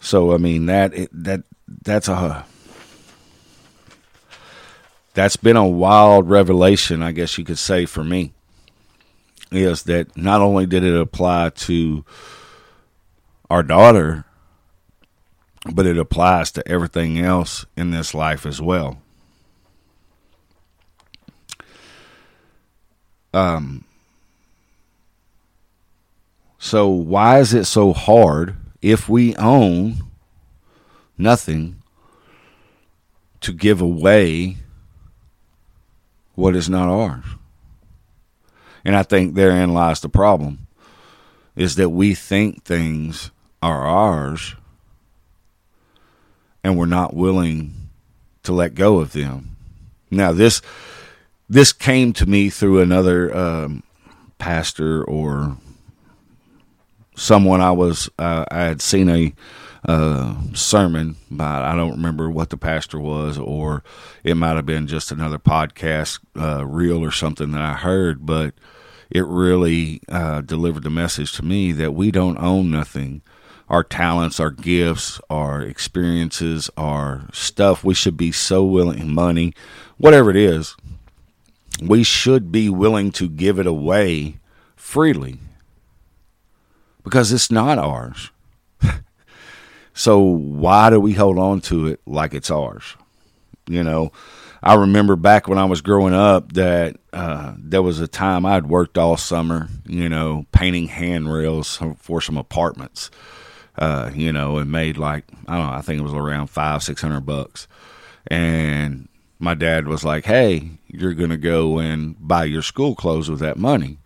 So 0.00 0.34
I 0.34 0.38
mean 0.38 0.66
that 0.66 0.92
that 1.12 1.44
that's 1.82 2.08
a 2.08 2.44
that's 5.14 5.36
been 5.36 5.56
a 5.56 5.66
wild 5.66 6.28
revelation, 6.28 7.02
I 7.02 7.12
guess 7.12 7.38
you 7.38 7.44
could 7.44 7.58
say 7.58 7.86
for 7.86 8.02
me. 8.02 8.32
Is 9.52 9.84
that 9.84 10.16
not 10.16 10.40
only 10.40 10.66
did 10.66 10.84
it 10.84 10.98
apply 10.98 11.50
to 11.50 12.04
our 13.48 13.62
daughter, 13.62 14.24
but 15.72 15.86
it 15.86 15.98
applies 15.98 16.50
to 16.52 16.68
everything 16.68 17.18
else 17.18 17.66
in 17.76 17.90
this 17.90 18.14
life 18.14 18.46
as 18.46 18.60
well. 18.60 18.98
Um, 23.32 23.84
so, 26.58 26.88
why 26.88 27.38
is 27.38 27.54
it 27.54 27.64
so 27.64 27.92
hard 27.92 28.56
if 28.82 29.08
we 29.08 29.34
own 29.36 30.02
nothing 31.16 31.82
to 33.40 33.52
give 33.52 33.80
away 33.80 34.56
what 36.34 36.56
is 36.56 36.68
not 36.68 36.88
ours? 36.88 37.24
And 38.84 38.96
I 38.96 39.02
think 39.02 39.34
therein 39.34 39.72
lies 39.74 40.00
the 40.00 40.08
problem 40.08 40.66
is 41.56 41.76
that 41.76 41.90
we 41.90 42.14
think 42.14 42.64
things 42.64 43.30
are 43.62 43.86
ours 43.86 44.54
and 46.64 46.78
we're 46.78 46.86
not 46.86 47.14
willing 47.14 47.88
to 48.42 48.52
let 48.52 48.74
go 48.74 48.98
of 48.98 49.12
them. 49.12 49.56
Now 50.10 50.32
this 50.32 50.62
this 51.50 51.72
came 51.72 52.12
to 52.12 52.26
me 52.26 52.48
through 52.48 52.80
another 52.80 53.36
um, 53.36 53.82
pastor 54.38 55.02
or 55.04 55.56
someone 57.16 57.60
I 57.60 57.72
was 57.72 58.08
uh, 58.18 58.44
I 58.50 58.60
had 58.62 58.80
seen 58.80 59.08
a 59.10 59.34
uh, 59.86 60.36
sermon 60.54 61.16
by 61.28 61.68
I 61.68 61.74
don't 61.74 61.90
remember 61.90 62.30
what 62.30 62.50
the 62.50 62.56
pastor 62.56 63.00
was 63.00 63.36
or 63.36 63.82
it 64.22 64.36
might 64.36 64.54
have 64.54 64.64
been 64.64 64.86
just 64.86 65.10
another 65.10 65.38
podcast 65.38 66.20
uh, 66.38 66.64
reel 66.64 67.02
or 67.02 67.10
something 67.10 67.50
that 67.50 67.62
I 67.62 67.74
heard, 67.74 68.24
but 68.24 68.54
it 69.10 69.26
really 69.26 70.02
uh, 70.08 70.42
delivered 70.42 70.84
the 70.84 70.90
message 70.90 71.32
to 71.32 71.44
me 71.44 71.72
that 71.72 71.94
we 71.94 72.12
don't 72.12 72.38
own 72.38 72.70
nothing 72.70 73.22
our 73.68 73.84
talents, 73.84 74.40
our 74.40 74.50
gifts, 74.50 75.20
our 75.30 75.62
experiences, 75.62 76.68
our 76.76 77.28
stuff. 77.32 77.84
We 77.84 77.94
should 77.94 78.16
be 78.16 78.32
so 78.32 78.64
willing, 78.64 79.14
money, 79.14 79.54
whatever 79.96 80.28
it 80.28 80.36
is, 80.36 80.74
we 81.82 82.02
should 82.02 82.52
be 82.52 82.68
willing 82.68 83.10
to 83.12 83.28
give 83.28 83.58
it 83.58 83.66
away 83.66 84.38
freely 84.76 85.38
because 87.02 87.32
it's 87.32 87.50
not 87.50 87.78
ours. 87.78 88.30
so 89.94 90.18
why 90.18 90.90
do 90.90 91.00
we 91.00 91.12
hold 91.14 91.38
on 91.38 91.60
to 91.62 91.86
it 91.88 92.00
like 92.06 92.34
it's 92.34 92.50
ours? 92.50 92.96
You 93.66 93.82
know, 93.84 94.12
I 94.62 94.74
remember 94.74 95.16
back 95.16 95.48
when 95.48 95.58
I 95.58 95.64
was 95.64 95.80
growing 95.80 96.12
up 96.14 96.52
that 96.52 96.96
uh, 97.12 97.54
there 97.56 97.82
was 97.82 98.00
a 98.00 98.08
time 98.08 98.44
I'd 98.44 98.66
worked 98.66 98.98
all 98.98 99.16
summer, 99.16 99.68
you 99.86 100.08
know, 100.08 100.46
painting 100.52 100.88
handrails 100.88 101.80
for 101.98 102.20
some 102.20 102.36
apartments, 102.36 103.10
uh, 103.78 104.10
you 104.14 104.32
know, 104.32 104.58
and 104.58 104.70
made 104.70 104.98
like 104.98 105.24
I 105.46 105.56
don't 105.56 105.66
know, 105.66 105.72
I 105.72 105.80
think 105.80 106.00
it 106.00 106.04
was 106.04 106.12
around 106.12 106.48
five 106.48 106.82
six 106.82 107.00
hundred 107.00 107.20
bucks, 107.20 107.68
and 108.26 109.08
my 109.40 109.54
dad 109.54 109.88
was 109.88 110.04
like, 110.04 110.26
"Hey, 110.26 110.70
you're 110.86 111.14
gonna 111.14 111.36
go 111.36 111.78
and 111.78 112.14
buy 112.20 112.44
your 112.44 112.62
school 112.62 112.94
clothes 112.94 113.28
with 113.28 113.40
that 113.40 113.56
money," 113.56 113.98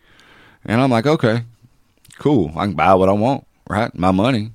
and 0.64 0.80
I'm 0.80 0.90
like, 0.90 1.06
"Okay, 1.06 1.44
cool, 2.18 2.52
I 2.56 2.66
can 2.66 2.74
buy 2.74 2.94
what 2.94 3.08
I 3.10 3.12
want, 3.12 3.46
right? 3.68 3.94
My 3.94 4.10
money." 4.10 4.52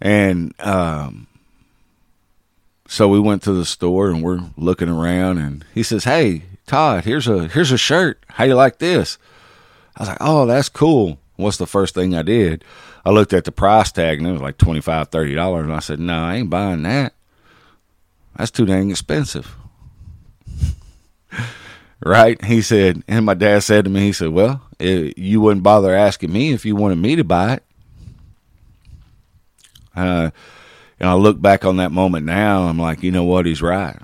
And 0.00 0.54
um, 0.60 1.26
so 2.90 3.06
we 3.06 3.20
went 3.20 3.42
to 3.44 3.52
the 3.52 3.64
store 3.64 4.08
and 4.10 4.20
we're 4.20 4.40
looking 4.56 4.88
around 4.88 5.38
and 5.38 5.64
he 5.72 5.84
says, 5.84 6.04
Hey, 6.04 6.42
Todd, 6.66 7.04
here's 7.04 7.28
a 7.28 7.46
here's 7.46 7.70
a 7.70 7.78
shirt. 7.78 8.24
How 8.28 8.44
you 8.44 8.54
like 8.54 8.78
this? 8.78 9.16
I 9.96 10.02
was 10.02 10.08
like, 10.08 10.18
Oh, 10.20 10.44
that's 10.46 10.68
cool. 10.68 11.18
What's 11.36 11.56
the 11.58 11.68
first 11.68 11.94
thing 11.94 12.14
I 12.16 12.22
did? 12.22 12.64
I 13.04 13.10
looked 13.10 13.32
at 13.32 13.44
the 13.44 13.52
price 13.52 13.92
tag 13.92 14.18
and 14.18 14.26
it 14.26 14.32
was 14.32 14.42
like 14.42 14.58
$25, 14.58 15.08
$30. 15.08 15.60
And 15.60 15.72
I 15.72 15.78
said, 15.78 16.00
No, 16.00 16.18
I 16.18 16.36
ain't 16.36 16.50
buying 16.50 16.82
that. 16.82 17.14
That's 18.36 18.50
too 18.50 18.66
dang 18.66 18.90
expensive. 18.90 19.56
right? 22.04 22.42
He 22.44 22.62
said, 22.62 23.02
and 23.08 23.26
my 23.26 23.34
dad 23.34 23.62
said 23.62 23.84
to 23.84 23.90
me, 23.90 24.00
he 24.00 24.12
said, 24.12 24.28
Well, 24.28 24.62
it, 24.78 25.18
you 25.18 25.40
wouldn't 25.40 25.62
bother 25.62 25.94
asking 25.94 26.32
me 26.32 26.52
if 26.52 26.64
you 26.64 26.76
wanted 26.76 26.98
me 26.98 27.16
to 27.16 27.24
buy 27.24 27.54
it. 27.54 27.64
Uh, 29.94 30.30
and 30.98 31.08
I 31.08 31.14
look 31.14 31.40
back 31.40 31.64
on 31.64 31.78
that 31.78 31.92
moment 31.92 32.26
now, 32.26 32.62
I'm 32.62 32.78
like, 32.78 33.02
you 33.02 33.10
know 33.10 33.24
what? 33.24 33.46
He's 33.46 33.62
right. 33.62 33.98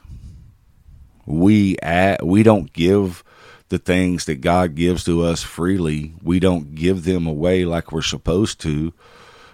We 1.26 1.76
at, 1.83 2.25
we 2.25 2.42
don't 2.42 2.73
give 2.73 3.23
the 3.68 3.78
things 3.78 4.26
that 4.26 4.37
God 4.37 4.75
gives 4.75 5.04
to 5.04 5.23
us 5.23 5.42
freely. 5.42 6.14
We 6.23 6.38
don't 6.38 6.75
give 6.75 7.04
them 7.04 7.26
away 7.26 7.64
like 7.64 7.92
we're 7.92 8.02
supposed 8.02 8.61
to 8.62 8.92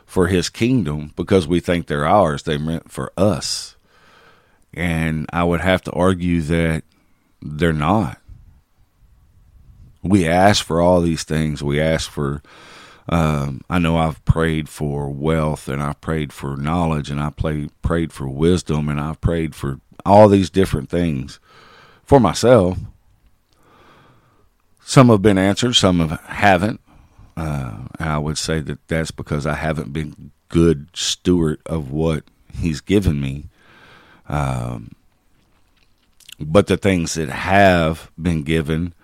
for 0.05 0.29
His 0.29 0.51
kingdom 0.51 1.13
because 1.17 1.49
we 1.49 1.61
think 1.61 1.87
they're 1.87 2.07
ours. 2.07 2.43
They're 2.43 2.59
meant 2.59 2.91
for 2.91 3.13
us, 3.17 3.77
and 4.75 5.27
I 5.33 5.45
would 5.45 5.61
have 5.61 5.83
to 5.83 5.93
argue 5.93 6.41
that 6.43 6.85
they're 7.41 7.73
not. 7.73 8.19
We 10.03 10.27
ask 10.27 10.65
for 10.65 10.81
all 10.81 11.01
these 11.01 11.23
things. 11.25 11.63
We 11.63 11.81
ask 11.81 12.11
for 12.11 12.43
um, 13.09 13.63
I 13.69 13.79
know 13.79 13.97
I've 13.97 14.25
prayed 14.25 14.69
for 14.69 15.09
wealth 15.09 15.69
and 15.69 15.83
I've 15.83 16.01
prayed 16.01 16.33
for 16.33 16.57
knowledge 16.57 17.11
and 17.11 17.21
I 17.21 17.31
played, 17.31 17.71
prayed 17.83 18.13
for 18.13 18.29
wisdom 18.29 18.89
and 18.89 19.01
I've 19.01 19.21
prayed 19.21 19.55
for 19.55 19.81
all 20.07 20.29
these 20.29 20.51
different 20.51 20.89
things 20.89 21.41
for 22.05 22.21
myself. 22.21 22.79
Some 24.85 25.09
have 25.09 25.23
been 25.23 25.39
answered, 25.39 25.75
some 25.75 26.01
have, 26.01 26.21
haven't. 26.23 26.81
Uh, 27.37 27.79
I 27.99 28.19
would 28.19 28.39
say 28.39 28.61
that 28.61 28.87
that's 28.89 29.11
because 29.11 29.47
I 29.47 29.55
haven't 29.55 29.93
been 29.93 30.33
good 30.49 30.89
steward 30.93 31.61
of 31.67 31.91
what 31.91 32.25
He's 32.53 32.83
given 32.83 33.21
me. 33.21 33.47
Um, 34.29 34.93
but 36.39 36.67
the 36.67 36.77
things 36.77 37.15
that 37.15 37.29
have 37.29 38.11
been 38.21 38.43
given, 38.43 38.95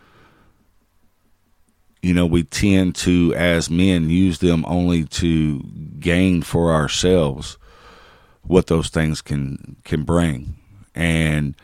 you 2.03 2.15
know, 2.15 2.27
we 2.27 2.45
tend 2.45 2.95
to, 2.97 3.35
as 3.37 3.71
men, 3.71 4.11
use 4.11 4.39
them 4.39 4.65
only 4.67 5.05
to 5.05 5.61
gain 5.99 6.43
for 6.43 6.73
ourselves 6.73 7.59
what 8.43 8.67
those 8.67 8.89
things 8.89 9.21
can 9.21 9.77
can 9.85 10.05
bring, 10.05 10.57
and 10.95 11.55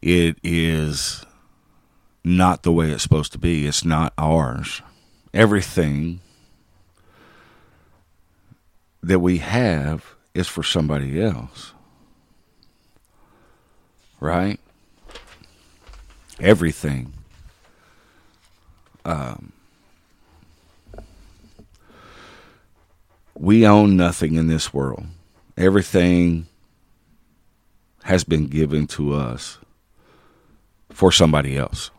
it 0.00 0.38
is 0.42 1.24
not 2.24 2.62
the 2.62 2.72
way 2.72 2.90
it's 2.90 3.02
supposed 3.02 3.32
to 3.32 3.38
be. 3.38 3.66
It's 3.66 3.84
not 3.84 4.12
ours. 4.16 4.80
Everything 5.34 6.20
that 9.02 9.20
we 9.20 9.38
have 9.38 10.14
is 10.34 10.48
for 10.48 10.62
somebody 10.62 11.20
else, 11.22 11.74
right? 14.20 14.60
Everything 16.40 17.12
um, 19.08 19.52
we 23.34 23.66
own 23.66 23.96
nothing 23.96 24.34
in 24.34 24.48
this 24.48 24.74
world. 24.74 25.06
Everything 25.56 26.46
has 28.04 28.22
been 28.22 28.46
given 28.48 28.86
to 28.88 29.14
us 29.14 29.58
for 30.90 31.10
somebody 31.10 31.56
else. 31.56 31.90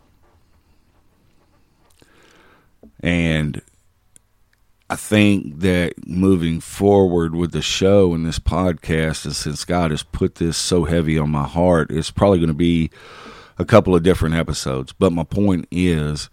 And 3.01 3.61
I 4.89 4.95
think 4.95 5.59
that 5.59 6.07
moving 6.07 6.59
forward 6.59 7.35
with 7.35 7.51
the 7.51 7.61
show 7.61 8.13
and 8.15 8.25
this 8.25 8.39
podcast, 8.39 9.25
and 9.25 9.35
since 9.35 9.63
God 9.63 9.91
has 9.91 10.01
put 10.01 10.35
this 10.35 10.57
so 10.57 10.85
heavy 10.85 11.17
on 11.19 11.29
my 11.29 11.47
heart, 11.47 11.91
it's 11.91 12.09
probably 12.09 12.39
going 12.39 12.47
to 12.47 12.55
be 12.55 12.89
a 13.59 13.65
couple 13.65 13.95
of 13.95 14.01
different 14.01 14.33
episodes. 14.33 14.91
But 14.91 15.13
my 15.13 15.23
point 15.23 15.67
is 15.69 16.29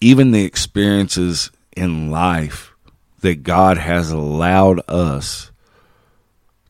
even 0.00 0.30
the 0.30 0.44
experiences 0.44 1.50
in 1.76 2.12
life 2.12 2.72
that 3.22 3.42
God 3.42 3.76
has 3.76 4.12
allowed 4.12 4.80
us 4.88 5.50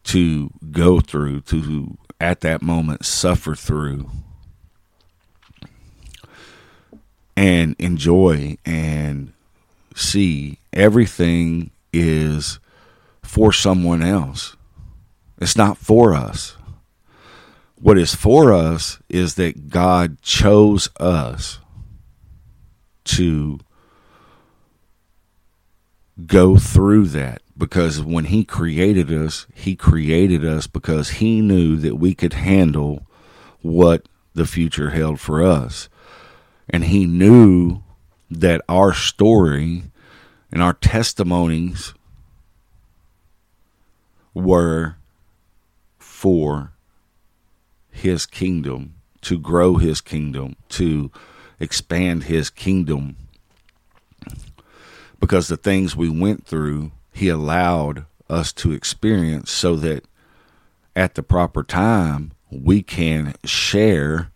to 0.05 0.51
go 0.71 1.01
through, 1.01 1.43
to 1.43 1.99
at 2.19 2.41
that 2.41 2.63
moment 2.63 3.05
suffer 3.05 3.55
through, 3.55 4.11
and 7.37 7.77
enjoy 7.79 8.57
and 8.65 9.35
see 9.95 10.59
everything 10.73 11.71
is 11.93 12.59
for 13.23 13.53
someone 13.53 14.03
else. 14.03 14.57
It's 15.41 15.57
not 15.57 15.79
for 15.79 16.15
us. 16.15 16.57
What 17.77 17.99
is 17.99 18.15
for 18.15 18.53
us 18.53 18.99
is 19.09 19.37
that 19.37 19.71
God 19.71 20.21
chose 20.21 20.91
us 20.99 21.61
to 23.05 23.59
go 26.27 26.57
through 26.57 27.07
that 27.09 27.41
because 27.57 28.03
when 28.03 28.27
he 28.27 28.45
created 28.45 29.13
us, 29.13 29.47
he 29.55 29.77
created 29.77 30.45
us 30.45 30.67
because 30.67 31.11
he 31.11 31.41
knew 31.41 31.77
that 31.77 31.97
we 31.97 32.15
could 32.15 32.35
handle 32.35 33.07
what 33.63 34.09
the 34.35 34.47
future 34.47 34.91
held 34.91 35.21
for 35.21 35.43
us. 35.43 35.89
And 36.69 36.85
he 36.85 37.07
knew 37.07 37.83
that 38.31 38.63
our 38.69 38.95
story 38.95 39.85
and 40.53 40.63
our 40.63 40.75
testimonies 40.75 41.95
were 44.33 44.97
for 45.99 46.73
his 47.91 48.27
kingdom, 48.27 48.95
to 49.23 49.39
grow 49.39 49.77
his 49.77 50.01
kingdom, 50.01 50.57
to 50.69 51.11
expand 51.59 52.25
his 52.25 52.51
kingdom. 52.51 53.17
Because 55.19 55.49
the 55.49 55.57
things 55.57 55.97
we 55.97 56.09
went 56.09 56.47
through, 56.47 56.93
he 57.13 57.29
allowed 57.29 58.07
us 58.29 58.53
to 58.55 58.73
experience 58.73 59.51
so 59.51 59.77
that 59.77 60.05
at 60.95 61.15
the 61.15 61.23
proper 61.23 61.63
time 61.63 62.33
we 62.51 62.83
can 62.83 63.35
share 63.45 64.31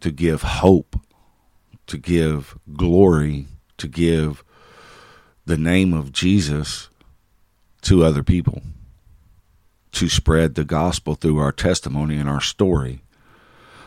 to 0.00 0.10
give 0.10 0.42
hope, 0.42 1.00
to 1.86 1.98
give 1.98 2.58
glory, 2.74 3.46
to 3.78 3.88
give 3.88 4.42
the 5.44 5.56
name 5.56 5.92
of 5.92 6.12
Jesus 6.12 6.88
to 7.82 8.04
other 8.04 8.22
people, 8.22 8.62
to 9.92 10.08
spread 10.08 10.54
the 10.54 10.64
gospel 10.64 11.14
through 11.14 11.38
our 11.38 11.52
testimony 11.52 12.16
and 12.16 12.28
our 12.28 12.40
story 12.40 13.02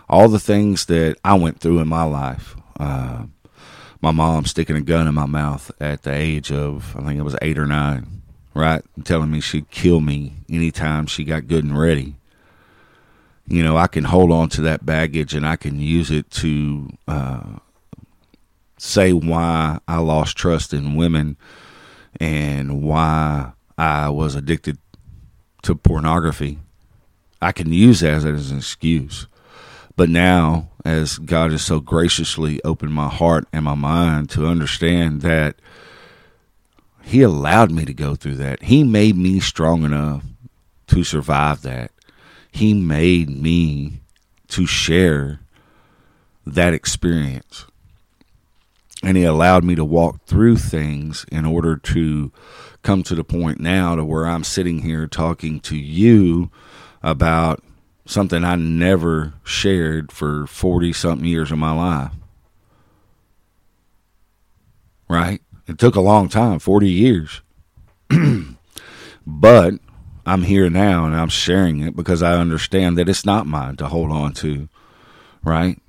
all 0.10 0.28
the 0.28 0.40
things 0.40 0.88
that 0.88 1.18
I 1.24 1.36
went 1.36 1.60
through 1.60 1.80
in 1.80 1.88
my 1.88 2.04
life. 2.04 2.56
Uh, 2.80 3.26
my 4.02 4.12
mom 4.12 4.46
sticking 4.46 4.76
a 4.76 4.82
gun 4.82 5.08
in 5.08 5.14
my 5.14 5.26
mouth 5.26 5.72
at 5.80 6.04
the 6.04 6.14
age 6.14 6.52
of, 6.52 6.96
I 6.98 7.04
think 7.04 7.20
it 7.20 7.24
was 7.24 7.36
eight 7.42 7.60
or 7.60 7.68
nine, 7.68 8.24
right? 8.54 8.82
Telling 9.04 9.30
me 9.30 9.40
she'd 9.40 9.70
kill 9.70 10.02
me 10.02 10.34
anytime 10.50 11.06
she 11.06 11.24
got 11.24 11.48
good 11.48 11.64
and 11.64 11.78
ready. 11.78 12.16
You 13.48 13.64
know, 13.64 13.78
I 13.78 13.88
can 13.88 14.06
hold 14.06 14.32
on 14.32 14.50
to 14.50 14.62
that 14.62 14.86
baggage 14.86 15.34
and 15.34 15.46
I 15.46 15.56
can 15.56 15.80
use 15.80 16.12
it 16.12 16.30
to 16.32 16.90
uh, 17.08 17.44
say 18.82 19.14
why 19.14 19.80
I 19.88 20.00
lost 20.00 20.38
trust 20.38 20.74
in 20.74 20.96
women 20.96 21.38
and 22.20 22.82
why 22.84 23.52
I 23.78 24.10
was 24.10 24.36
addicted 24.36 24.78
to 25.64 25.76
pornography. 25.76 26.60
I 27.42 27.52
can 27.52 27.72
use 27.72 28.02
that 28.02 28.24
as 28.26 28.52
an 28.52 28.58
excuse. 28.58 29.28
But 29.96 30.10
now, 30.10 30.70
as 30.86 31.18
God 31.18 31.52
has 31.52 31.64
so 31.64 31.80
graciously 31.80 32.62
opened 32.64 32.94
my 32.94 33.10
heart 33.10 33.46
and 33.52 33.66
my 33.66 33.76
mind 33.76 34.30
to 34.32 34.48
understand 34.48 35.22
that 35.22 35.56
He 37.04 37.22
allowed 37.22 37.72
me 37.72 37.86
to 37.86 37.94
go 37.94 38.16
through 38.16 38.36
that, 38.38 38.64
He 38.64 38.84
made 38.84 39.18
me 39.18 39.40
strong 39.40 39.84
enough 39.84 40.24
to 40.88 41.04
survive 41.04 41.62
that. 41.64 41.92
He 42.52 42.74
made 42.74 43.30
me 43.30 44.02
to 44.50 44.66
share 44.66 45.42
that 46.46 46.74
experience. 46.74 47.66
And 49.04 49.18
He 49.18 49.24
allowed 49.24 49.64
me 49.64 49.76
to 49.76 49.86
walk 49.86 50.26
through 50.26 50.58
things 50.58 51.26
in 51.32 51.46
order 51.46 51.78
to 51.78 52.32
come 52.82 53.04
to 53.04 53.16
the 53.16 53.24
point 53.24 53.60
now 53.60 53.96
to 53.96 54.04
where 54.04 54.26
I'm 54.26 54.44
sitting 54.44 54.82
here 54.82 55.08
talking 55.08 55.60
to 55.62 55.76
you 55.78 56.50
about 57.02 57.64
something 58.06 58.44
I 58.44 58.56
never 58.56 59.34
shared 59.44 60.12
for 60.12 60.48
40 60.48 60.94
something 60.94 61.28
years 61.28 61.52
of 61.52 61.60
my 61.60 61.72
life. 61.72 62.14
Right? 65.08 65.42
It 65.68 65.78
took 65.78 65.96
a 65.96 66.02
long 66.02 66.30
time 66.30 66.60
40 66.60 66.90
years. 66.90 67.42
but 69.28 69.76
I'm 70.26 70.44
here 70.44 70.70
now 70.70 71.06
and 71.06 71.16
I'm 71.16 71.30
sharing 71.30 71.82
it 71.82 71.96
because 71.96 72.24
I 72.24 72.34
understand 72.34 72.98
that 72.98 73.10
it's 73.10 73.26
not 73.26 73.48
mine 73.48 73.78
to 73.78 73.88
hold 73.88 74.12
on 74.12 74.34
to. 74.36 74.68
Right? 75.44 75.80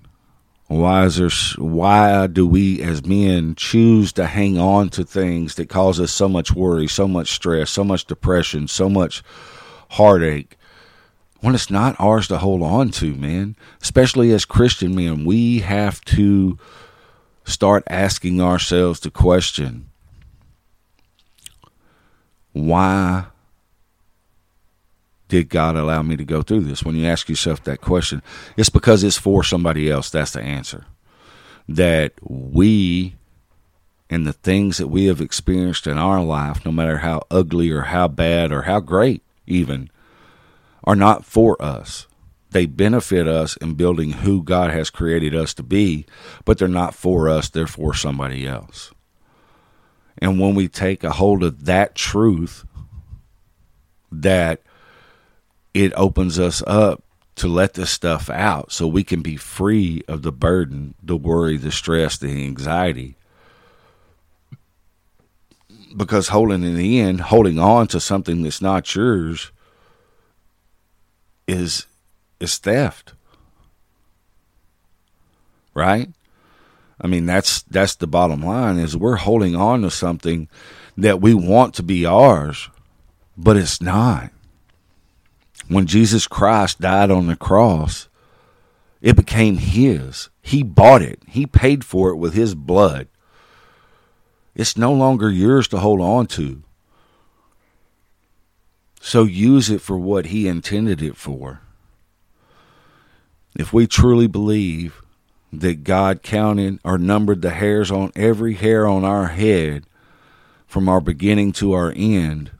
Why 0.71 1.07
is 1.07 1.17
there? 1.17 1.31
Why 1.59 2.29
do 2.29 2.47
we 2.47 2.81
as 2.81 3.05
men 3.05 3.57
choose 3.57 4.13
to 4.13 4.27
hang 4.27 4.57
on 4.57 4.89
to 4.91 5.03
things 5.03 5.57
that 5.57 5.69
cause 5.69 5.99
us 5.99 6.13
so 6.13 6.29
much 6.29 6.53
worry, 6.53 6.87
so 6.87 7.09
much 7.09 7.33
stress, 7.33 7.71
so 7.71 7.83
much 7.83 8.05
depression, 8.05 8.69
so 8.69 8.89
much 8.89 9.25
heartache? 9.89 10.57
When 11.41 11.57
it's 11.57 11.73
not 11.73 11.97
ours 11.99 12.29
to 12.29 12.39
hold 12.39 12.63
on 12.63 12.93
to, 12.93 13.17
man. 13.17 13.57
Especially 13.83 14.31
as 14.31 14.45
Christian 14.45 14.95
men, 14.95 15.25
we 15.25 15.59
have 15.59 16.01
to 16.03 16.57
start 17.43 17.83
asking 17.89 18.41
ourselves 18.41 19.01
the 19.01 19.11
question: 19.11 19.91
Why 22.53 23.25
did 25.31 25.49
God 25.49 25.77
allow 25.77 26.03
me 26.03 26.16
to 26.16 26.25
go 26.25 26.43
through 26.43 26.62
this? 26.62 26.85
When 26.85 26.97
you 26.97 27.07
ask 27.07 27.29
yourself 27.29 27.64
that 27.64 27.81
question, 27.81 28.21
it's 28.57 28.69
because 28.69 29.03
it's 29.03 29.16
for 29.16 29.43
somebody 29.43 29.88
else. 29.88 30.11
That's 30.11 30.33
the 30.33 30.43
answer. 30.43 30.85
That 31.69 32.12
we 32.21 33.14
and 34.11 34.27
the 34.27 34.33
things 34.33 34.79
that 34.79 34.88
we 34.88 35.07
have 35.07 35.21
experienced 35.21 35.87
in 35.87 35.97
our 35.97 36.23
life, 36.23 36.64
no 36.66 36.73
matter 36.73 36.99
how 36.99 37.23
ugly 37.31 37.71
or 37.71 37.83
how 37.83 38.09
bad 38.09 38.51
or 38.51 38.62
how 38.62 38.81
great, 38.81 39.23
even, 39.47 39.88
are 40.83 40.97
not 40.97 41.25
for 41.25 41.61
us. 41.62 42.09
They 42.51 42.66
benefit 42.66 43.29
us 43.29 43.57
in 43.59 43.75
building 43.75 44.11
who 44.11 44.43
God 44.43 44.73
has 44.73 44.90
created 44.90 45.33
us 45.33 45.55
to 45.55 45.62
be, 45.62 46.07
but 46.45 46.59
they're 46.59 46.66
not 46.66 46.97
for 46.97 47.29
us, 47.29 47.49
they're 47.49 47.69
for 47.69 47.95
somebody 47.95 48.49
else. 48.49 48.90
And 50.19 50.40
when 50.40 50.57
we 50.57 50.66
take 50.66 51.05
a 51.05 51.12
hold 51.12 51.45
of 51.45 51.66
that 51.66 51.95
truth, 51.95 52.64
that 54.11 54.61
it 55.75 55.93
opens 55.95 56.39
us 56.39 56.63
up 56.67 57.03
to 57.37 57.49
let 57.49 57.75
this 57.75 57.91
stuff 57.91 58.29
out 58.29 58.73
so 58.73 58.87
we 58.87 59.05
can 59.05 59.23
be 59.23 59.37
free 59.37 60.03
of 60.09 60.23
the 60.23 60.33
burden, 60.33 60.95
the 61.03 61.17
worry, 61.17 61.57
the 61.57 61.71
stress, 61.71 62.19
the 62.19 62.45
anxiety. 62.45 63.17
Because 65.97 66.29
holding 66.29 66.63
in 66.63 66.77
the 66.77 67.01
end, 67.01 67.21
holding 67.23 67.59
on 67.59 67.87
to 67.89 68.01
something 68.01 68.43
that's 68.43 68.63
not 68.63 68.95
yours 68.95 69.51
is 71.47 71.87
is 72.39 72.59
theft. 72.59 73.15
Right? 75.75 76.11
I 77.01 77.07
mean 77.07 77.27
that's 77.27 77.63
that's 77.63 77.95
the 77.97 78.07
bottom 78.07 78.45
line 78.45 78.79
is 78.79 78.97
we're 78.97 79.17
holding 79.17 79.57
on 79.57 79.83
to 79.83 79.91
something 79.91 80.49
that 80.97 81.21
we 81.21 81.33
want 81.33 81.75
to 81.75 81.83
be 81.83 82.05
ours, 82.05 82.69
but 83.37 83.57
it's 83.57 83.81
not 83.81 84.31
when 85.71 85.87
Jesus 85.87 86.27
Christ 86.27 86.81
died 86.81 87.13
on 87.13 87.29
the 87.29 87.37
cross, 87.37 88.09
it 89.01 89.15
became 89.15 89.57
his. 89.57 90.29
He 90.43 90.65
bought 90.65 91.01
it, 91.01 91.23
he 91.29 91.47
paid 91.47 91.85
for 91.85 92.11
it 92.11 92.17
with 92.17 92.35
his 92.35 92.57
blood. 92.57 93.07
It's 94.53 94.77
no 94.77 94.93
longer 94.93 95.31
yours 95.31 95.69
to 95.69 95.79
hold 95.79 96.01
on 96.01 96.27
to. 96.27 96.65
So 99.01 99.23
use 99.23 99.71
it 99.71 99.81
for 99.81 99.97
what 99.97 100.27
he 100.27 100.49
intended 100.49 101.01
it 101.01 101.17
for. 101.17 101.61
If 103.57 103.73
we 103.73 103.87
truly 103.87 104.27
believe 104.27 105.01
that 105.53 105.85
God 105.85 106.25
counted 106.25 106.81
or 106.85 106.99
numbered 106.99 107.43
the 107.43 107.51
hairs 107.51 107.93
on 107.93 108.11
every 108.17 108.55
hair 108.55 108.89
on 108.89 109.05
our 109.05 109.29
head 109.29 109.85
from 110.67 110.89
our 110.89 111.01
beginning 111.01 111.53
to 111.53 111.73
our 111.75 111.93
end, 111.95 112.51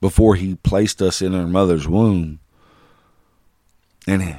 before 0.00 0.34
he 0.34 0.54
placed 0.56 1.02
us 1.02 1.20
in 1.20 1.34
our 1.34 1.46
mother's 1.46 1.88
womb. 1.88 2.38
And 4.06 4.36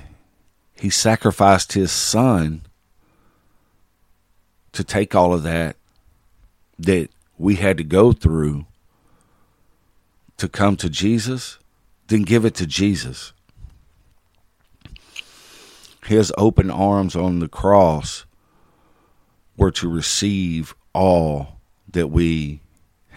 he 0.80 0.90
sacrificed 0.90 1.74
his 1.74 1.92
son 1.92 2.64
to 4.72 4.84
take 4.84 5.14
all 5.14 5.34
of 5.34 5.44
that 5.44 5.76
that 6.78 7.10
we 7.38 7.56
had 7.56 7.78
to 7.78 7.84
go 7.84 8.12
through 8.12 8.66
to 10.38 10.48
come 10.48 10.78
to 10.78 10.90
Jesus, 10.90 11.60
then 12.08 12.22
give 12.22 12.46
it 12.46 12.56
to 12.56 12.66
Jesus. 12.66 13.34
His 16.06 16.34
open 16.38 16.72
arms 16.72 17.16
on 17.16 17.40
the 17.40 17.50
cross 17.50 18.26
were 19.58 19.72
to 19.72 19.90
receive 19.90 20.74
all 20.94 21.60
that 21.92 22.08
we 22.08 22.62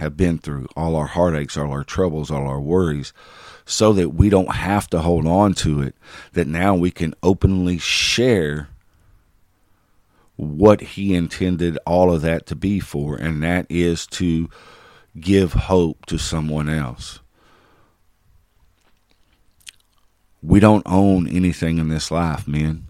have 0.03 0.17
been 0.17 0.39
through, 0.39 0.67
all 0.77 0.97
our 0.97 1.07
heartaches, 1.07 1.57
all 1.57 1.71
our 1.71 1.85
troubles, 1.85 2.31
all 2.31 2.47
our 2.47 2.61
worries, 2.61 3.13
so 3.65 3.93
that 3.93 4.11
we 4.11 4.29
don't 4.29 4.57
have 4.57 4.89
to 4.89 5.01
hold 5.01 5.27
on 5.27 5.55
to 5.55 5.81
it, 5.81 5.95
that 6.33 6.47
now 6.47 6.75
we 6.75 6.91
can 6.91 7.15
openly 7.23 7.79
share 7.79 8.69
what 10.37 10.81
He 10.81 11.15
intended 11.15 11.79
all 11.87 12.13
of 12.13 12.21
that 12.23 12.47
to 12.47 12.57
be 12.57 12.81
for, 12.81 13.17
and 13.17 13.43
that 13.43 13.67
is 13.69 14.07
to 14.09 14.51
give 15.19 15.53
hope 15.53 16.05
to 16.07 16.19
someone 16.19 16.69
else. 16.69 17.21
We 20.43 20.59
don't 20.59 20.83
own 20.85 21.29
anything 21.29 21.79
in 21.79 21.89
this 21.89 22.11
life, 22.11 22.49
men. 22.49 22.89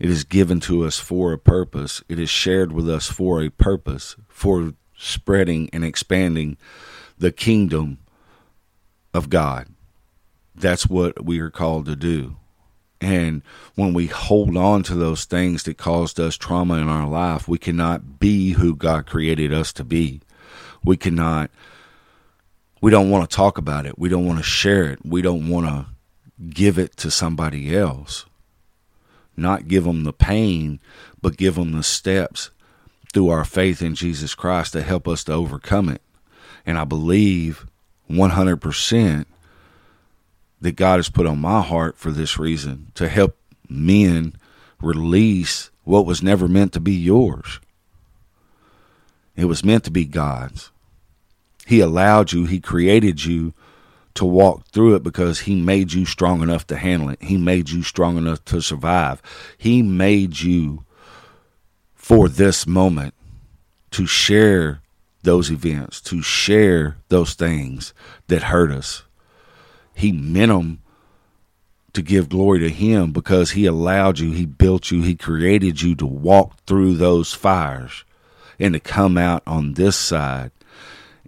It 0.00 0.10
is 0.10 0.24
given 0.24 0.58
to 0.60 0.84
us 0.84 0.98
for 0.98 1.32
a 1.32 1.38
purpose. 1.38 2.02
It 2.08 2.18
is 2.18 2.30
shared 2.30 2.72
with 2.72 2.88
us 2.88 3.06
for 3.06 3.42
a 3.42 3.50
purpose, 3.50 4.16
for 4.28 4.72
spreading 5.00 5.70
and 5.72 5.84
expanding 5.84 6.56
the 7.18 7.32
kingdom 7.32 7.98
of 9.14 9.30
God. 9.30 9.66
That's 10.54 10.86
what 10.86 11.24
we 11.24 11.40
are 11.40 11.50
called 11.50 11.86
to 11.86 11.96
do. 11.96 12.36
And 13.00 13.42
when 13.76 13.94
we 13.94 14.06
hold 14.06 14.56
on 14.58 14.82
to 14.84 14.94
those 14.94 15.24
things 15.24 15.62
that 15.62 15.78
caused 15.78 16.20
us 16.20 16.36
trauma 16.36 16.74
in 16.74 16.88
our 16.88 17.08
life, 17.08 17.48
we 17.48 17.56
cannot 17.56 18.20
be 18.20 18.52
who 18.52 18.76
God 18.76 19.06
created 19.06 19.54
us 19.54 19.72
to 19.74 19.84
be. 19.84 20.20
We 20.84 20.98
cannot, 20.98 21.50
we 22.82 22.90
don't 22.90 23.08
want 23.08 23.28
to 23.28 23.34
talk 23.34 23.56
about 23.56 23.86
it. 23.86 23.98
We 23.98 24.10
don't 24.10 24.26
want 24.26 24.38
to 24.38 24.44
share 24.44 24.84
it. 24.84 24.98
We 25.04 25.22
don't 25.22 25.48
want 25.48 25.66
to 25.66 25.86
give 26.50 26.78
it 26.78 26.96
to 26.98 27.10
somebody 27.10 27.74
else. 27.74 28.26
Not 29.34 29.68
give 29.68 29.84
them 29.84 30.04
the 30.04 30.12
pain, 30.12 30.78
but 31.22 31.38
give 31.38 31.54
them 31.54 31.72
the 31.72 31.82
steps 31.82 32.50
through 33.12 33.28
our 33.28 33.44
faith 33.44 33.82
in 33.82 33.94
Jesus 33.94 34.34
Christ 34.34 34.72
to 34.72 34.82
help 34.82 35.08
us 35.08 35.24
to 35.24 35.32
overcome 35.32 35.88
it. 35.88 36.02
And 36.64 36.78
I 36.78 36.84
believe 36.84 37.66
100% 38.10 39.26
that 40.60 40.76
God 40.76 40.98
has 40.98 41.08
put 41.08 41.26
on 41.26 41.40
my 41.40 41.62
heart 41.62 41.96
for 41.96 42.10
this 42.10 42.38
reason 42.38 42.92
to 42.94 43.08
help 43.08 43.36
men 43.68 44.34
release 44.80 45.70
what 45.84 46.06
was 46.06 46.22
never 46.22 46.48
meant 46.48 46.72
to 46.72 46.80
be 46.80 46.92
yours. 46.92 47.60
It 49.36 49.46
was 49.46 49.64
meant 49.64 49.84
to 49.84 49.90
be 49.90 50.04
God's. 50.04 50.70
He 51.66 51.80
allowed 51.80 52.32
you, 52.32 52.46
He 52.46 52.60
created 52.60 53.24
you 53.24 53.54
to 54.14 54.24
walk 54.24 54.66
through 54.68 54.96
it 54.96 55.02
because 55.02 55.40
He 55.40 55.54
made 55.54 55.92
you 55.92 56.04
strong 56.04 56.42
enough 56.42 56.66
to 56.66 56.76
handle 56.76 57.08
it. 57.08 57.22
He 57.22 57.36
made 57.36 57.70
you 57.70 57.82
strong 57.82 58.18
enough 58.18 58.44
to 58.46 58.60
survive. 58.60 59.22
He 59.56 59.82
made 59.82 60.40
you 60.40 60.84
for 62.00 62.30
this 62.30 62.66
moment 62.66 63.12
to 63.90 64.06
share 64.06 64.80
those 65.22 65.50
events, 65.50 66.00
to 66.00 66.22
share 66.22 66.96
those 67.08 67.34
things 67.34 67.92
that 68.28 68.44
hurt 68.44 68.72
us. 68.72 69.02
He 69.94 70.10
meant 70.10 70.50
them 70.50 70.80
to 71.92 72.00
give 72.00 72.30
glory 72.30 72.58
to 72.60 72.70
Him 72.70 73.12
because 73.12 73.50
He 73.50 73.66
allowed 73.66 74.18
you, 74.18 74.32
He 74.32 74.46
built 74.46 74.90
you, 74.90 75.02
He 75.02 75.14
created 75.14 75.82
you 75.82 75.94
to 75.96 76.06
walk 76.06 76.56
through 76.66 76.94
those 76.94 77.34
fires 77.34 78.04
and 78.58 78.72
to 78.72 78.80
come 78.80 79.18
out 79.18 79.42
on 79.46 79.74
this 79.74 79.94
side 79.94 80.52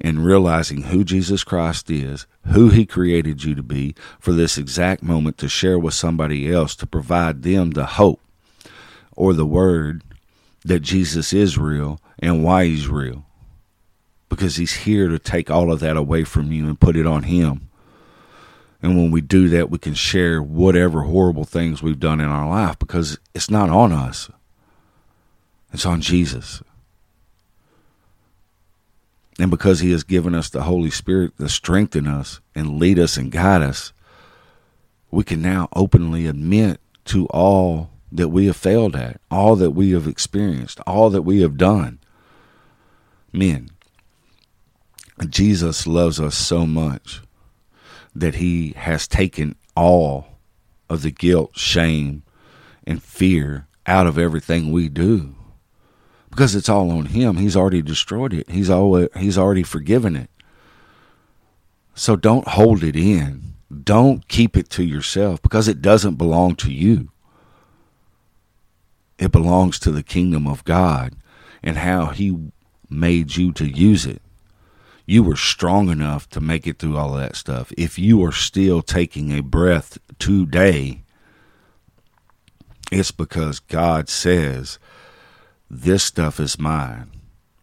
and 0.01 0.25
realizing 0.25 0.85
who 0.85 1.05
Jesus 1.05 1.45
Christ 1.45 1.91
is, 1.91 2.27
who 2.47 2.71
He 2.71 2.87
created 2.87 3.45
you 3.45 3.55
to 3.55 3.63
be 3.63 3.95
for 4.19 4.33
this 4.33 4.57
exact 4.57 5.03
moment 5.03 5.37
to 5.39 5.51
share 5.51 5.79
with 5.79 5.93
somebody 5.93 6.51
else 6.51 6.75
to 6.77 6.87
provide 6.87 7.43
them 7.43 7.73
the 7.73 7.87
hope 7.87 8.21
or 9.15 9.35
the 9.35 9.47
word 9.47 10.03
that 10.65 10.81
Jesus 10.81 11.33
is 11.33 11.59
real 11.59 12.01
and 12.19 12.45
why 12.45 12.67
he's 12.67 12.89
real. 12.89 13.25
Because 14.29 14.57
he's 14.57 14.73
here 14.73 15.09
to 15.09 15.19
take 15.19 15.51
all 15.51 15.73
of 15.73 15.81
that 15.81 15.97
away 15.97 16.25
from 16.25 16.53
you 16.53 16.67
and 16.67 16.81
put 16.81 16.97
it 16.97 17.07
on 17.07 17.25
him. 17.25 17.69
And 18.83 18.97
when 18.97 19.11
we 19.11 19.21
do 19.21 19.49
that, 19.51 19.71
we 19.71 19.79
can 19.79 19.95
share 19.95 20.43
whatever 20.43 21.03
horrible 21.03 21.45
things 21.45 21.83
we've 21.83 22.01
done 22.01 22.21
in 22.21 22.27
our 22.27 22.49
life 22.49 22.79
because 22.79 23.19
it's 23.33 23.51
not 23.51 23.71
on 23.71 23.93
us, 23.93 24.29
it's 25.73 25.87
on 25.87 26.01
Jesus. 26.01 26.63
And 29.39 29.51
because 29.51 29.81
He 29.81 29.93
has 29.93 30.05
given 30.05 30.35
us 30.35 30.51
the 30.51 30.65
Holy 30.65 30.91
Spirit 30.91 31.37
to 31.39 31.49
strengthen 31.49 32.07
us 32.07 32.41
and 32.55 32.79
lead 32.79 32.99
us 32.99 33.17
and 33.17 33.33
guide 33.33 33.63
us, 33.63 33.93
we 35.11 35.25
can 35.25 35.41
now 35.41 35.69
openly 35.75 36.27
admit 36.27 36.81
to 37.07 37.27
all 37.27 37.91
that 38.13 38.29
we 38.29 38.47
have 38.47 38.57
failed 38.57 38.95
at, 38.95 39.21
all 39.31 39.57
that 39.57 39.71
we 39.71 39.93
have 39.93 40.07
experienced, 40.07 40.81
all 40.87 41.09
that 41.11 41.23
we 41.23 41.41
have 41.41 41.57
done. 41.57 41.99
Men, 43.33 43.71
Jesus 45.29 45.87
loves 45.87 46.21
us 46.21 46.37
so 46.37 46.67
much 46.67 47.23
that 48.15 48.37
he 48.37 48.75
has 48.77 49.09
taken 49.09 49.57
all 49.75 50.27
of 50.91 51.03
the 51.03 51.11
guilt, 51.11 51.57
shame, 51.57 52.23
and 52.87 53.03
fear 53.03 53.67
out 53.87 54.07
of 54.07 54.19
everything 54.19 54.71
we 54.71 54.89
do. 54.89 55.35
Because 56.29 56.55
it's 56.55 56.69
all 56.69 56.91
on 56.91 57.07
him. 57.07 57.37
He's 57.37 57.57
already 57.57 57.83
destroyed 57.83 58.33
it. 58.33 58.51
He's 58.51 58.71
always, 58.71 59.09
he's 59.17 59.39
already 59.39 59.63
forgiven 59.63 60.17
it. 60.17 60.31
So 61.95 62.17
don't 62.17 62.49
hold 62.49 62.83
it 62.83 62.97
in. 62.97 63.55
Don't 63.85 64.29
keep 64.29 64.57
it 64.57 64.69
to 64.71 64.83
yourself 64.83 65.41
because 65.41 65.69
it 65.69 65.81
doesn't 65.81 66.17
belong 66.17 66.57
to 66.57 66.73
you. 66.73 67.12
It 69.23 69.33
belongs 69.33 69.79
to 69.81 69.91
the 69.91 70.03
kingdom 70.03 70.47
of 70.47 70.65
God 70.65 71.15
and 71.63 71.79
how 71.79 72.07
he 72.07 72.51
made 72.91 73.37
you 73.37 73.53
to 73.53 73.67
use 73.67 74.05
it 74.05 74.21
you 75.07 75.23
were 75.23 75.37
strong 75.37 75.89
enough 75.89 76.29
to 76.31 76.41
make 76.41 76.67
it 76.67 76.79
through 76.79 76.97
all 76.97 77.15
of 77.15 77.21
that 77.21 77.37
stuff. 77.37 77.73
If 77.77 77.99
you 77.99 78.25
are 78.25 78.33
still 78.33 78.83
taking 78.83 79.33
a 79.33 79.43
breath 79.43 79.99
today, 80.19 81.03
it's 82.91 83.11
because 83.11 83.59
God 83.59 84.09
says, 84.09 84.79
This 85.71 86.05
stuff 86.05 86.39
is 86.39 86.59
mine 86.59 87.11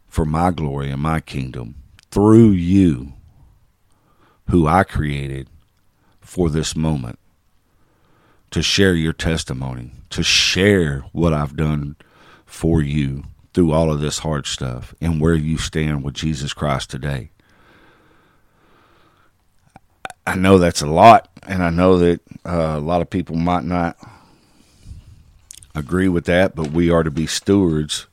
for 0.07 0.25
my 0.25 0.51
glory 0.51 0.91
and 0.91 1.01
my 1.01 1.21
kingdom 1.21 1.75
through 2.11 2.51
you, 2.51 3.13
who 4.49 4.67
I 4.67 4.83
created 4.83 5.47
for 6.21 6.49
this 6.49 6.75
moment, 6.75 7.19
to 8.51 8.61
share 8.61 8.95
your 8.95 9.13
testimony, 9.13 9.91
to 10.09 10.23
share 10.23 11.05
what 11.11 11.33
I've 11.33 11.55
done 11.55 11.95
for 12.45 12.81
you 12.81 13.23
through 13.53 13.71
all 13.71 13.91
of 13.91 13.99
this 13.99 14.19
hard 14.19 14.45
stuff 14.47 14.93
and 15.01 15.21
where 15.21 15.35
you 15.35 15.57
stand 15.57 16.03
with 16.03 16.15
Jesus 16.15 16.53
Christ 16.53 16.89
today. 16.89 17.29
I 20.25 20.35
know 20.35 20.57
that's 20.59 20.81
a 20.81 20.87
lot, 20.87 21.27
and 21.47 21.63
I 21.63 21.69
know 21.69 21.97
that 21.97 22.21
uh, 22.45 22.75
a 22.77 22.79
lot 22.79 23.01
of 23.01 23.09
people 23.09 23.35
might 23.35 23.63
not 23.63 23.97
agree 25.73 26.07
with 26.07 26.25
that, 26.25 26.55
but 26.55 26.71
we 26.71 26.91
are 26.91 27.03
to 27.03 27.09
be 27.11 27.25
stewards 27.25 28.05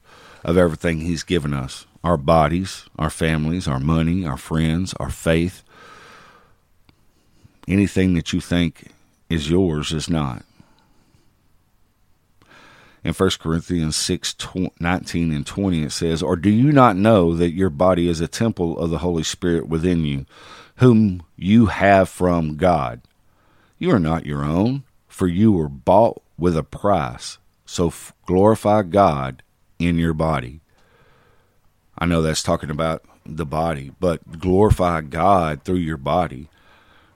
of 0.42 0.57
everything 0.57 1.01
He's 1.01 1.22
given 1.22 1.53
us 1.53 1.87
our 2.03 2.16
bodies, 2.16 2.87
our 2.99 3.11
families, 3.11 3.66
our 3.66 3.81
money, 3.81 4.25
our 4.25 4.37
friends, 4.37 4.94
our 4.94 5.11
faith. 5.11 5.62
Anything 7.66 8.14
that 8.14 8.33
you 8.33 8.40
think 8.40 8.92
is 9.28 9.50
yours 9.50 9.92
is 9.92 10.08
not 10.08 10.44
in 13.06 13.14
1 13.14 13.30
Corinthians 13.38 13.96
6 13.96 14.34
19 14.80 15.32
and 15.32 15.46
20, 15.46 15.82
it 15.82 15.92
says, 15.92 16.22
Or 16.22 16.36
do 16.36 16.50
you 16.50 16.72
not 16.72 16.96
know 16.96 17.34
that 17.34 17.52
your 17.52 17.70
body 17.70 18.08
is 18.08 18.20
a 18.20 18.28
temple 18.28 18.78
of 18.78 18.90
the 18.90 18.98
Holy 18.98 19.22
Spirit 19.22 19.68
within 19.68 20.04
you, 20.04 20.26
whom 20.76 21.22
you 21.36 21.66
have 21.66 22.08
from 22.08 22.56
God? 22.56 23.00
You 23.78 23.92
are 23.92 24.00
not 24.00 24.26
your 24.26 24.44
own, 24.44 24.82
for 25.06 25.28
you 25.28 25.52
were 25.52 25.68
bought 25.68 26.20
with 26.36 26.56
a 26.56 26.64
price. 26.64 27.38
So 27.64 27.92
glorify 28.26 28.82
God 28.82 29.42
in 29.78 29.98
your 29.98 30.14
body. 30.14 30.60
I 31.96 32.06
know 32.06 32.22
that's 32.22 32.42
talking 32.42 32.70
about 32.70 33.04
the 33.24 33.46
body, 33.46 33.92
but 34.00 34.40
glorify 34.40 35.00
God 35.00 35.62
through 35.62 35.76
your 35.76 35.96
body. 35.96 36.48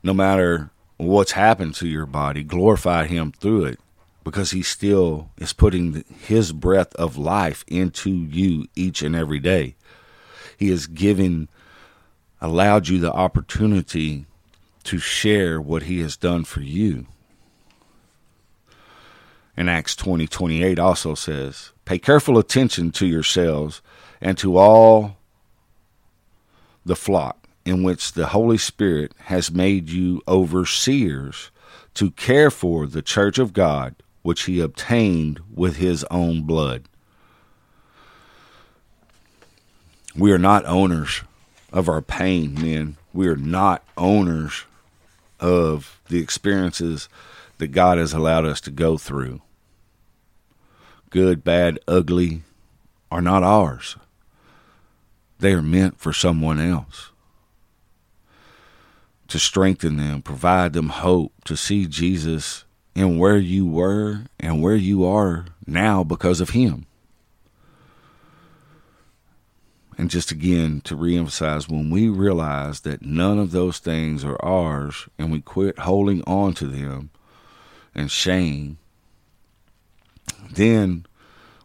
No 0.02 0.14
matter 0.14 0.70
what's 1.06 1.32
happened 1.32 1.74
to 1.76 1.88
your 1.88 2.06
body, 2.06 2.42
glorify 2.42 3.06
Him 3.06 3.32
through 3.32 3.64
it 3.64 3.80
because 4.24 4.50
he 4.50 4.62
still 4.62 5.30
is 5.38 5.52
putting 5.52 6.04
his 6.26 6.52
breath 6.52 6.94
of 6.96 7.16
life 7.16 7.64
into 7.66 8.10
you 8.10 8.66
each 8.76 9.02
and 9.02 9.16
every 9.16 9.38
day. 9.38 9.74
He 10.56 10.70
has 10.70 10.86
given, 10.86 11.48
allowed 12.40 12.88
you 12.88 12.98
the 12.98 13.12
opportunity 13.12 14.26
to 14.84 14.98
share 14.98 15.60
what 15.60 15.84
he 15.84 16.00
has 16.00 16.16
done 16.16 16.44
for 16.44 16.60
you. 16.60 17.06
And 19.56 19.68
Acts 19.68 19.96
20 19.96 20.26
28 20.26 20.78
also 20.78 21.14
says, 21.14 21.72
Pay 21.84 21.98
careful 21.98 22.38
attention 22.38 22.92
to 22.92 23.06
yourselves 23.06 23.82
and 24.20 24.38
to 24.38 24.56
all 24.56 25.16
the 26.84 26.96
flock 26.96 27.39
in 27.70 27.84
which 27.84 28.12
the 28.12 28.26
Holy 28.26 28.58
Spirit 28.58 29.12
has 29.26 29.52
made 29.52 29.88
you 29.88 30.20
overseers 30.26 31.52
to 31.94 32.10
care 32.10 32.50
for 32.50 32.84
the 32.88 33.00
church 33.00 33.38
of 33.38 33.52
God 33.52 33.94
which 34.22 34.42
he 34.42 34.58
obtained 34.58 35.40
with 35.54 35.76
his 35.76 36.04
own 36.10 36.42
blood. 36.42 36.82
We 40.16 40.32
are 40.32 40.38
not 40.38 40.66
owners 40.66 41.22
of 41.72 41.88
our 41.88 42.02
pain, 42.02 42.54
men. 42.54 42.96
We 43.12 43.28
are 43.28 43.36
not 43.36 43.84
owners 43.96 44.64
of 45.38 46.00
the 46.08 46.18
experiences 46.18 47.08
that 47.58 47.68
God 47.68 47.98
has 47.98 48.12
allowed 48.12 48.46
us 48.46 48.60
to 48.62 48.72
go 48.72 48.98
through. 48.98 49.42
Good, 51.10 51.44
bad, 51.44 51.78
ugly 51.86 52.42
are 53.12 53.22
not 53.22 53.44
ours. 53.44 53.94
They 55.38 55.52
are 55.52 55.62
meant 55.62 56.00
for 56.00 56.12
someone 56.12 56.60
else. 56.60 57.10
To 59.30 59.38
strengthen 59.38 59.96
them, 59.96 60.22
provide 60.22 60.72
them 60.72 60.88
hope, 60.88 61.32
to 61.44 61.56
see 61.56 61.86
Jesus 61.86 62.64
in 62.96 63.16
where 63.16 63.38
you 63.38 63.64
were 63.64 64.22
and 64.40 64.60
where 64.60 64.74
you 64.74 65.04
are 65.04 65.46
now 65.68 66.02
because 66.02 66.40
of 66.40 66.50
Him. 66.50 66.86
And 69.96 70.10
just 70.10 70.32
again 70.32 70.80
to 70.82 70.96
reemphasize, 70.96 71.68
when 71.68 71.90
we 71.90 72.08
realize 72.08 72.80
that 72.80 73.02
none 73.02 73.38
of 73.38 73.52
those 73.52 73.78
things 73.78 74.24
are 74.24 74.42
ours 74.44 75.08
and 75.16 75.30
we 75.30 75.40
quit 75.40 75.78
holding 75.78 76.22
on 76.24 76.54
to 76.54 76.66
them 76.66 77.10
and 77.94 78.10
shame, 78.10 78.78
then 80.50 81.06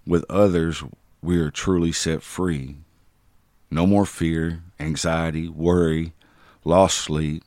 with 0.05 0.23
others 0.29 0.83
we 1.23 1.39
are 1.39 1.49
truly 1.49 1.91
set 1.91 2.21
free. 2.21 2.75
No 3.71 3.87
more 3.87 4.05
fear, 4.05 4.61
anxiety, 4.79 5.49
worry, 5.49 6.13
lost 6.63 6.97
sleep, 6.99 7.43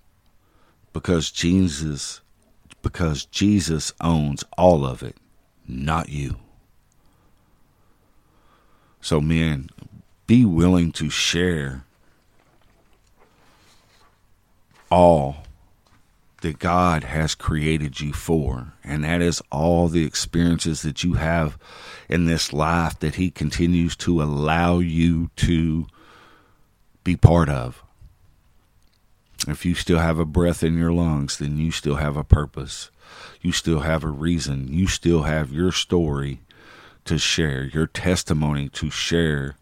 because 0.98 1.30
Jesus 1.30 2.22
because 2.82 3.24
Jesus 3.26 3.92
owns 4.00 4.42
all 4.56 4.84
of 4.84 5.02
it, 5.02 5.16
not 5.66 6.08
you. 6.08 6.36
So, 9.00 9.20
men, 9.20 9.70
be 10.26 10.44
willing 10.44 10.90
to 10.92 11.08
share 11.08 11.84
all 14.90 15.44
that 16.40 16.58
God 16.58 17.04
has 17.04 17.34
created 17.34 18.00
you 18.00 18.12
for. 18.12 18.72
And 18.82 19.04
that 19.04 19.22
is 19.22 19.42
all 19.52 19.86
the 19.86 20.04
experiences 20.04 20.82
that 20.82 21.04
you 21.04 21.14
have 21.14 21.58
in 22.08 22.24
this 22.24 22.52
life 22.52 22.98
that 23.00 23.14
He 23.14 23.30
continues 23.30 23.94
to 23.96 24.22
allow 24.22 24.78
you 24.78 25.30
to 25.36 25.86
be 27.04 27.16
part 27.16 27.48
of. 27.48 27.84
If 29.46 29.64
you 29.64 29.74
still 29.74 29.98
have 29.98 30.18
a 30.18 30.24
breath 30.24 30.62
in 30.62 30.76
your 30.76 30.92
lungs, 30.92 31.38
then 31.38 31.58
you 31.58 31.70
still 31.70 31.96
have 31.96 32.16
a 32.16 32.24
purpose. 32.24 32.90
You 33.40 33.52
still 33.52 33.80
have 33.80 34.02
a 34.02 34.08
reason. 34.08 34.68
You 34.68 34.86
still 34.88 35.22
have 35.22 35.52
your 35.52 35.70
story 35.72 36.40
to 37.04 37.18
share, 37.18 37.64
your 37.64 37.86
testimony 37.86 38.68
to 38.70 38.90
share 38.90 39.56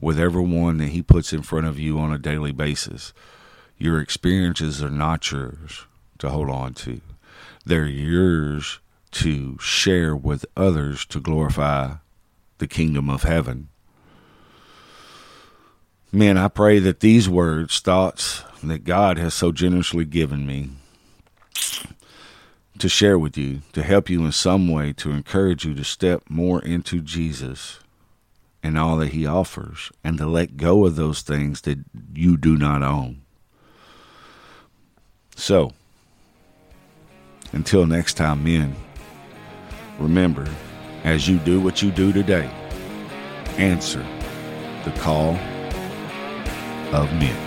with 0.00 0.18
everyone 0.18 0.78
that 0.78 0.88
He 0.88 1.02
puts 1.02 1.32
in 1.32 1.42
front 1.42 1.66
of 1.66 1.78
you 1.78 1.98
on 1.98 2.12
a 2.12 2.18
daily 2.18 2.52
basis. 2.52 3.12
Your 3.78 4.00
experiences 4.00 4.82
are 4.82 4.90
not 4.90 5.30
yours 5.30 5.86
to 6.18 6.30
hold 6.30 6.48
on 6.48 6.72
to, 6.74 7.00
they're 7.64 7.86
yours 7.86 8.78
to 9.10 9.58
share 9.58 10.14
with 10.14 10.46
others 10.56 11.04
to 11.06 11.20
glorify 11.20 11.94
the 12.58 12.66
kingdom 12.66 13.10
of 13.10 13.24
heaven. 13.24 13.68
Man, 16.16 16.38
I 16.38 16.48
pray 16.48 16.78
that 16.78 17.00
these 17.00 17.28
words, 17.28 17.78
thoughts 17.78 18.42
that 18.62 18.84
God 18.84 19.18
has 19.18 19.34
so 19.34 19.52
generously 19.52 20.06
given 20.06 20.46
me 20.46 20.70
to 22.78 22.88
share 22.88 23.18
with 23.18 23.36
you, 23.36 23.60
to 23.74 23.82
help 23.82 24.08
you 24.08 24.24
in 24.24 24.32
some 24.32 24.66
way, 24.66 24.94
to 24.94 25.10
encourage 25.10 25.66
you 25.66 25.74
to 25.74 25.84
step 25.84 26.22
more 26.30 26.62
into 26.62 27.02
Jesus 27.02 27.80
and 28.62 28.78
all 28.78 28.96
that 28.96 29.12
He 29.12 29.26
offers, 29.26 29.92
and 30.02 30.16
to 30.16 30.24
let 30.24 30.56
go 30.56 30.86
of 30.86 30.96
those 30.96 31.20
things 31.20 31.60
that 31.60 31.80
you 32.14 32.38
do 32.38 32.56
not 32.56 32.82
own. 32.82 33.20
So, 35.34 35.74
Until 37.52 37.86
next 37.86 38.14
time, 38.14 38.42
men, 38.42 38.74
remember, 39.98 40.48
as 41.04 41.28
you 41.28 41.36
do 41.40 41.60
what 41.60 41.82
you 41.82 41.90
do 41.90 42.10
today, 42.10 42.50
answer 43.58 44.02
the 44.86 44.92
call 44.92 45.38
of 46.92 47.12
men. 47.14 47.45